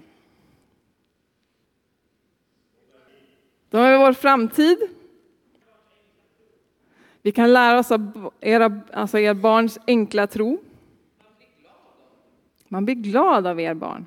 De 3.69 3.77
är 3.77 3.97
vår 3.97 4.13
framtid. 4.13 4.77
Vi 7.21 7.31
kan 7.31 7.53
lära 7.53 7.79
oss 7.79 7.91
av 7.91 8.33
era, 8.39 8.81
alltså 8.93 9.19
er 9.19 9.33
barns 9.33 9.79
enkla 9.87 10.27
tro. 10.27 10.57
Man 12.67 12.85
blir 12.85 12.95
glad 12.95 13.47
av 13.47 13.59
er 13.59 13.73
barn. 13.73 14.05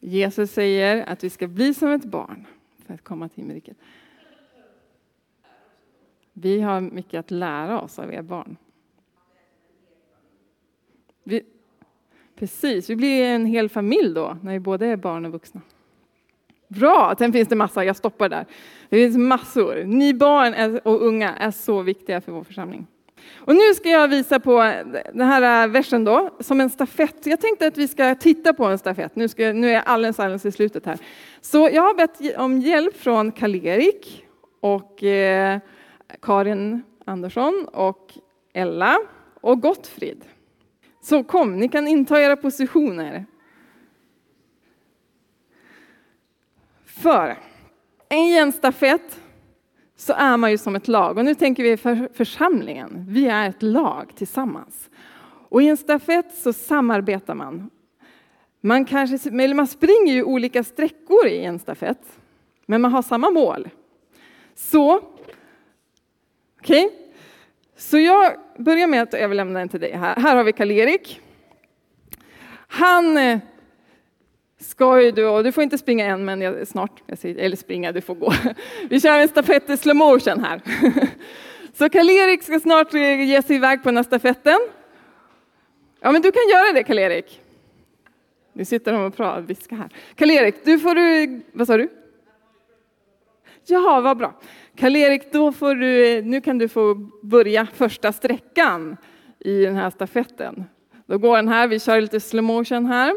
Jesus 0.00 0.52
säger 0.52 1.06
att 1.06 1.24
vi 1.24 1.30
ska 1.30 1.46
bli 1.46 1.74
som 1.74 1.88
ett 1.88 2.04
barn 2.04 2.46
för 2.86 2.94
att 2.94 3.04
komma 3.04 3.28
till 3.28 3.36
himmelriket. 3.36 3.76
Vi 6.32 6.60
har 6.60 6.80
mycket 6.80 7.20
att 7.20 7.30
lära 7.30 7.80
oss 7.80 7.98
av 7.98 8.12
er 8.12 8.22
barn. 8.22 8.56
Vi, 11.24 11.42
precis, 12.38 12.90
vi 12.90 12.96
blir 12.96 13.24
en 13.24 13.46
hel 13.46 13.68
familj 13.68 14.14
då, 14.14 14.36
när 14.42 14.52
vi 14.52 14.60
både 14.60 14.86
är 14.86 14.96
barn 14.96 15.24
och 15.24 15.32
vuxna. 15.32 15.60
Bra, 16.68 17.14
sen 17.18 17.32
finns 17.32 17.48
det 17.48 17.56
massa, 17.56 17.84
jag 17.84 17.96
stoppar 17.96 18.28
där. 18.28 18.46
Det 18.88 18.96
finns 18.96 19.16
massor. 19.16 19.84
Ni 19.84 20.14
barn 20.14 20.80
och 20.84 21.06
unga 21.06 21.34
är 21.34 21.50
så 21.50 21.82
viktiga 21.82 22.20
för 22.20 22.32
vår 22.32 22.44
församling. 22.44 22.86
Och 23.34 23.54
nu 23.54 23.74
ska 23.74 23.88
jag 23.88 24.08
visa 24.08 24.40
på 24.40 24.82
den 25.14 25.28
här 25.28 25.64
eh, 25.64 25.70
versen 25.70 26.04
då, 26.04 26.30
som 26.40 26.60
en 26.60 26.70
stafett. 26.70 27.26
Jag 27.26 27.40
tänkte 27.40 27.66
att 27.66 27.78
vi 27.78 27.88
ska 27.88 28.14
titta 28.14 28.52
på 28.52 28.64
en 28.64 28.78
stafett. 28.78 29.16
Nu, 29.16 29.28
ska, 29.28 29.52
nu 29.52 29.70
är 29.70 29.80
alldeles, 29.80 30.20
alldeles 30.20 30.46
i 30.46 30.52
slutet 30.52 30.86
här. 30.86 30.98
Så 31.40 31.68
jag 31.72 31.82
har 31.82 31.94
bett 31.94 32.36
om 32.38 32.58
hjälp 32.58 32.96
från 32.96 33.32
Karl-Erik 33.32 34.26
och 34.60 35.02
eh, 35.02 35.58
Karin 36.22 36.82
Andersson 37.04 37.68
och 37.72 38.12
Ella 38.52 38.98
och 39.40 39.62
Gottfrid. 39.62 40.24
Så 41.02 41.24
kom, 41.24 41.56
ni 41.56 41.68
kan 41.68 41.88
inta 41.88 42.20
era 42.20 42.36
positioner. 42.36 43.26
För 46.84 47.38
i 48.10 48.38
en 48.38 48.52
stafett 48.52 49.20
så 49.96 50.12
är 50.12 50.36
man 50.36 50.50
ju 50.50 50.58
som 50.58 50.76
ett 50.76 50.88
lag. 50.88 51.18
Och 51.18 51.24
nu 51.24 51.34
tänker 51.34 51.62
vi 51.62 51.76
för 51.76 52.08
församlingen. 52.14 53.06
Vi 53.08 53.26
är 53.28 53.48
ett 53.48 53.62
lag 53.62 54.12
tillsammans. 54.14 54.90
Och 55.48 55.62
i 55.62 55.68
en 55.68 55.76
stafett 55.76 56.34
så 56.34 56.52
samarbetar 56.52 57.34
man. 57.34 57.70
Man, 58.60 58.84
kanske, 58.84 59.28
eller 59.28 59.54
man 59.54 59.66
springer 59.66 60.12
ju 60.12 60.22
olika 60.22 60.64
sträckor 60.64 61.26
i 61.26 61.44
en 61.44 61.58
stafett, 61.58 62.18
men 62.66 62.80
man 62.80 62.92
har 62.92 63.02
samma 63.02 63.30
mål. 63.30 63.68
Så, 64.54 64.96
okej. 66.60 66.86
Okay. 66.86 66.98
Så 67.76 67.98
jag 67.98 68.36
Börja 68.62 68.86
med 68.86 69.02
att 69.02 69.14
överlämna 69.14 69.58
den 69.58 69.68
till 69.68 69.80
dig 69.80 69.92
här. 69.92 70.16
Här 70.16 70.36
har 70.36 70.44
vi 70.44 70.52
Karl-Erik. 70.52 71.20
Han 72.68 73.16
eh, 73.16 73.38
ska 74.60 75.02
ju 75.02 75.10
du, 75.10 75.26
och 75.26 75.44
du 75.44 75.52
får 75.52 75.64
inte 75.64 75.78
springa 75.78 76.06
än, 76.06 76.24
men 76.24 76.40
jag, 76.40 76.68
snart, 76.68 77.02
jag 77.06 77.18
säger, 77.18 77.36
eller 77.36 77.56
springa, 77.56 77.92
du 77.92 78.00
får 78.00 78.14
gå. 78.14 78.32
Vi 78.90 79.00
kör 79.00 79.18
en 79.18 79.28
stafett 79.28 79.70
i 79.70 79.76
slow 79.76 79.96
motion 79.96 80.40
här. 80.44 80.60
Så 81.74 81.88
Karl-Erik 81.88 82.42
ska 82.42 82.60
snart 82.60 82.94
eh, 82.94 83.22
ge 83.22 83.42
sig 83.42 83.56
iväg 83.56 83.82
på 83.82 83.88
den 83.88 83.96
här 83.96 84.04
stafetten. 84.04 84.58
Ja, 86.00 86.12
men 86.12 86.22
du 86.22 86.32
kan 86.32 86.42
göra 86.52 86.72
det 86.72 86.82
Karl-Erik. 86.82 87.40
Nu 88.52 88.64
sitter 88.64 88.92
de 88.92 89.02
och 89.02 89.16
pratar, 89.16 89.40
viskar 89.40 89.76
här. 89.76 89.88
Karl-Erik, 90.14 90.64
du 90.64 90.78
får 90.78 90.94
du, 90.94 91.40
vad 91.52 91.66
sa 91.66 91.76
du? 91.76 91.88
Jaha, 93.66 94.00
vad 94.00 94.16
bra. 94.16 94.40
Karl-Erik, 94.76 95.32
då 95.32 95.52
får 95.52 95.74
du, 95.74 96.22
nu 96.22 96.40
kan 96.40 96.58
du 96.58 96.68
få 96.68 96.94
börja 97.22 97.66
första 97.74 98.12
sträckan 98.12 98.96
i 99.38 99.64
den 99.64 99.76
här 99.76 99.90
stafetten. 99.90 100.64
Då 101.06 101.18
går 101.18 101.36
den 101.36 101.48
här, 101.48 101.68
vi 101.68 101.80
kör 101.80 102.00
lite 102.00 102.20
slow 102.20 102.44
motion 102.44 102.86
här. 102.86 103.14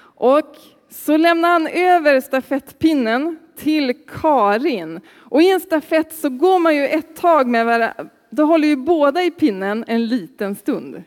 Och 0.00 0.56
så 0.90 1.16
lämnar 1.16 1.48
han 1.48 1.66
över 1.66 2.20
stafettpinnen 2.20 3.38
till 3.56 3.94
Karin. 4.06 5.00
Och 5.16 5.42
i 5.42 5.50
en 5.50 5.60
stafett 5.60 6.12
så 6.12 6.28
går 6.28 6.58
man 6.58 6.76
ju 6.76 6.86
ett 6.86 7.16
tag 7.16 7.48
med 7.48 7.66
varandra. 7.66 8.06
Då 8.30 8.44
håller 8.44 8.68
ju 8.68 8.76
båda 8.76 9.22
i 9.22 9.30
pinnen 9.30 9.84
en 9.86 10.06
liten 10.06 10.54
stund. 10.54 11.02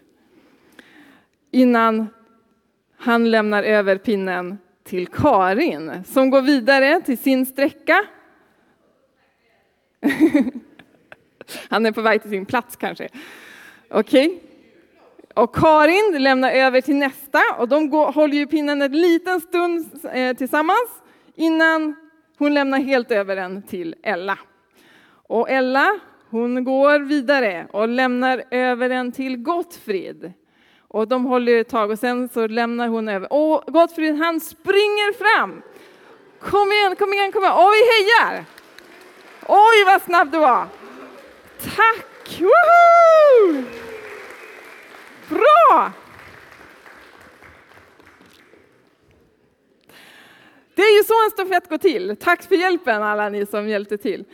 Innan 1.52 2.08
han 2.98 3.32
lämnar 3.32 3.64
över 3.64 3.98
pinnen 3.98 4.58
till 4.84 5.08
Karin 5.08 6.04
som 6.06 6.30
går 6.30 6.42
vidare 6.42 7.02
till 7.02 7.18
sin 7.18 7.46
sträcka. 7.46 8.06
Han 11.70 11.86
är 11.86 11.92
på 11.92 12.02
väg 12.02 12.22
till 12.22 12.32
sin 12.32 12.46
plats 12.46 12.76
kanske. 12.76 13.10
Okej. 13.90 14.28
Okay. 14.28 14.40
Och 15.34 15.56
Karin 15.56 16.24
lämnar 16.24 16.52
över 16.52 16.82
till 16.82 16.96
nästa 16.96 17.42
och 17.58 17.68
de 17.68 17.90
går, 17.90 18.12
håller 18.12 18.38
ju 18.38 18.48
pinnen 18.48 18.82
en 18.82 18.92
liten 18.92 19.42
stund 19.42 19.86
eh, 20.14 20.38
tillsammans 20.38 20.90
innan 21.36 21.96
hon 22.38 22.54
lämnar 22.54 22.80
helt 22.80 23.12
över 23.12 23.36
den 23.36 23.62
till 23.64 23.96
Ella. 24.04 24.40
Och 25.28 25.50
Ella, 25.50 26.00
hon 26.30 26.64
går 26.64 27.00
vidare 27.00 27.68
och 27.72 27.88
lämnar 27.88 28.44
över 28.52 28.90
den 28.90 29.12
till 29.12 29.38
Gottfrid. 29.38 30.34
Och 30.88 31.08
de 31.08 31.26
håller 31.26 31.62
ett 31.62 31.70
tag 31.70 31.92
och 31.92 32.00
sen 32.00 32.30
så 32.30 32.48
lämnar 32.48 32.88
hon 32.88 33.10
över. 33.10 33.34
Och 33.34 33.74
Gottfrid 33.74 34.18
han 34.18 34.40
springer 34.40 35.14
fram. 35.14 35.62
Kom 36.40 36.72
igen, 36.72 36.96
kom 36.96 37.14
igen, 37.14 37.32
kom 37.32 37.44
igen. 37.44 37.56
Och 37.56 37.72
vi 37.72 37.84
hejar! 37.92 38.46
Oj 39.48 39.86
vad 39.86 40.02
snabb 40.02 40.32
du 40.32 40.40
var! 40.40 40.68
Tack! 41.60 42.40
Woho! 42.40 43.64
Bra! 45.30 45.92
Det 50.76 50.82
är 50.82 50.98
ju 50.98 51.04
så 51.04 51.14
en 51.26 51.32
stafett 51.32 51.70
går 51.70 51.78
till. 51.78 52.16
Tack 52.20 52.44
för 52.44 52.56
hjälpen 52.56 53.04
alla 53.04 53.30
ni 53.30 53.46
som 53.46 53.68
hjälpte 53.68 53.98
till. 53.98 54.26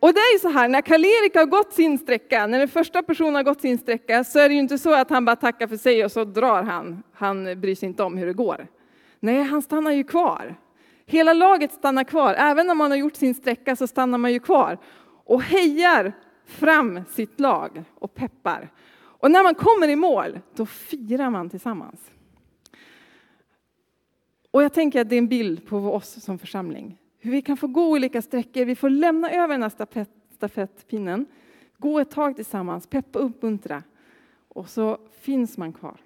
Och 0.00 0.14
det 0.14 0.20
är 0.20 0.32
ju 0.32 0.38
så 0.38 0.48
här, 0.48 0.68
när 0.68 0.80
Karl-Erik 0.80 1.34
har 1.34 1.46
gått 1.46 1.72
sin 1.72 1.98
sträcka, 1.98 2.46
när 2.46 2.58
den 2.58 2.68
första 2.68 3.02
personen 3.02 3.34
har 3.34 3.42
gått 3.42 3.60
sin 3.60 3.78
sträcka, 3.78 4.24
så 4.24 4.38
är 4.38 4.48
det 4.48 4.54
ju 4.54 4.60
inte 4.60 4.78
så 4.78 4.94
att 4.94 5.10
han 5.10 5.24
bara 5.24 5.36
tackar 5.36 5.66
för 5.66 5.76
sig 5.76 6.04
och 6.04 6.12
så 6.12 6.24
drar 6.24 6.62
han. 6.62 7.02
Han 7.12 7.60
bryr 7.60 7.74
sig 7.74 7.88
inte 7.88 8.02
om 8.02 8.16
hur 8.16 8.26
det 8.26 8.32
går. 8.32 8.66
Nej, 9.20 9.42
han 9.42 9.62
stannar 9.62 9.92
ju 9.92 10.04
kvar. 10.04 10.56
Hela 11.10 11.32
laget 11.32 11.72
stannar 11.72 12.04
kvar. 12.04 12.34
Även 12.34 12.66
när 12.66 12.74
man 12.74 12.90
har 12.90 12.98
gjort 12.98 13.16
sin 13.16 13.34
sträcka 13.34 13.76
så 13.76 13.86
stannar 13.86 14.18
man 14.18 14.32
ju 14.32 14.40
kvar 14.40 14.78
och 15.24 15.42
hejar 15.42 16.12
fram 16.44 17.00
sitt 17.10 17.40
lag 17.40 17.84
och 17.94 18.14
peppar. 18.14 18.70
Och 18.94 19.30
när 19.30 19.42
man 19.42 19.54
kommer 19.54 19.88
i 19.88 19.96
mål, 19.96 20.40
då 20.54 20.66
firar 20.66 21.30
man 21.30 21.50
tillsammans. 21.50 22.10
Och 24.50 24.62
jag 24.62 24.72
tänker 24.72 25.00
att 25.00 25.08
det 25.08 25.16
är 25.16 25.18
en 25.18 25.28
bild 25.28 25.66
på 25.66 25.76
oss 25.76 26.24
som 26.24 26.38
församling. 26.38 26.98
Hur 27.18 27.30
vi 27.30 27.42
kan 27.42 27.56
få 27.56 27.66
gå 27.66 27.90
olika 27.90 28.22
sträckor, 28.22 28.64
vi 28.64 28.74
får 28.74 28.90
lämna 28.90 29.30
över 29.30 29.48
den 29.48 29.62
här 29.62 30.06
stafettpinnen, 30.34 31.26
gå 31.78 31.98
ett 31.98 32.10
tag 32.10 32.36
tillsammans, 32.36 32.86
peppa 32.86 33.18
och 33.18 33.24
uppmuntra. 33.24 33.82
Och 34.48 34.68
så 34.68 34.98
finns 35.20 35.58
man 35.58 35.72
kvar. 35.72 36.00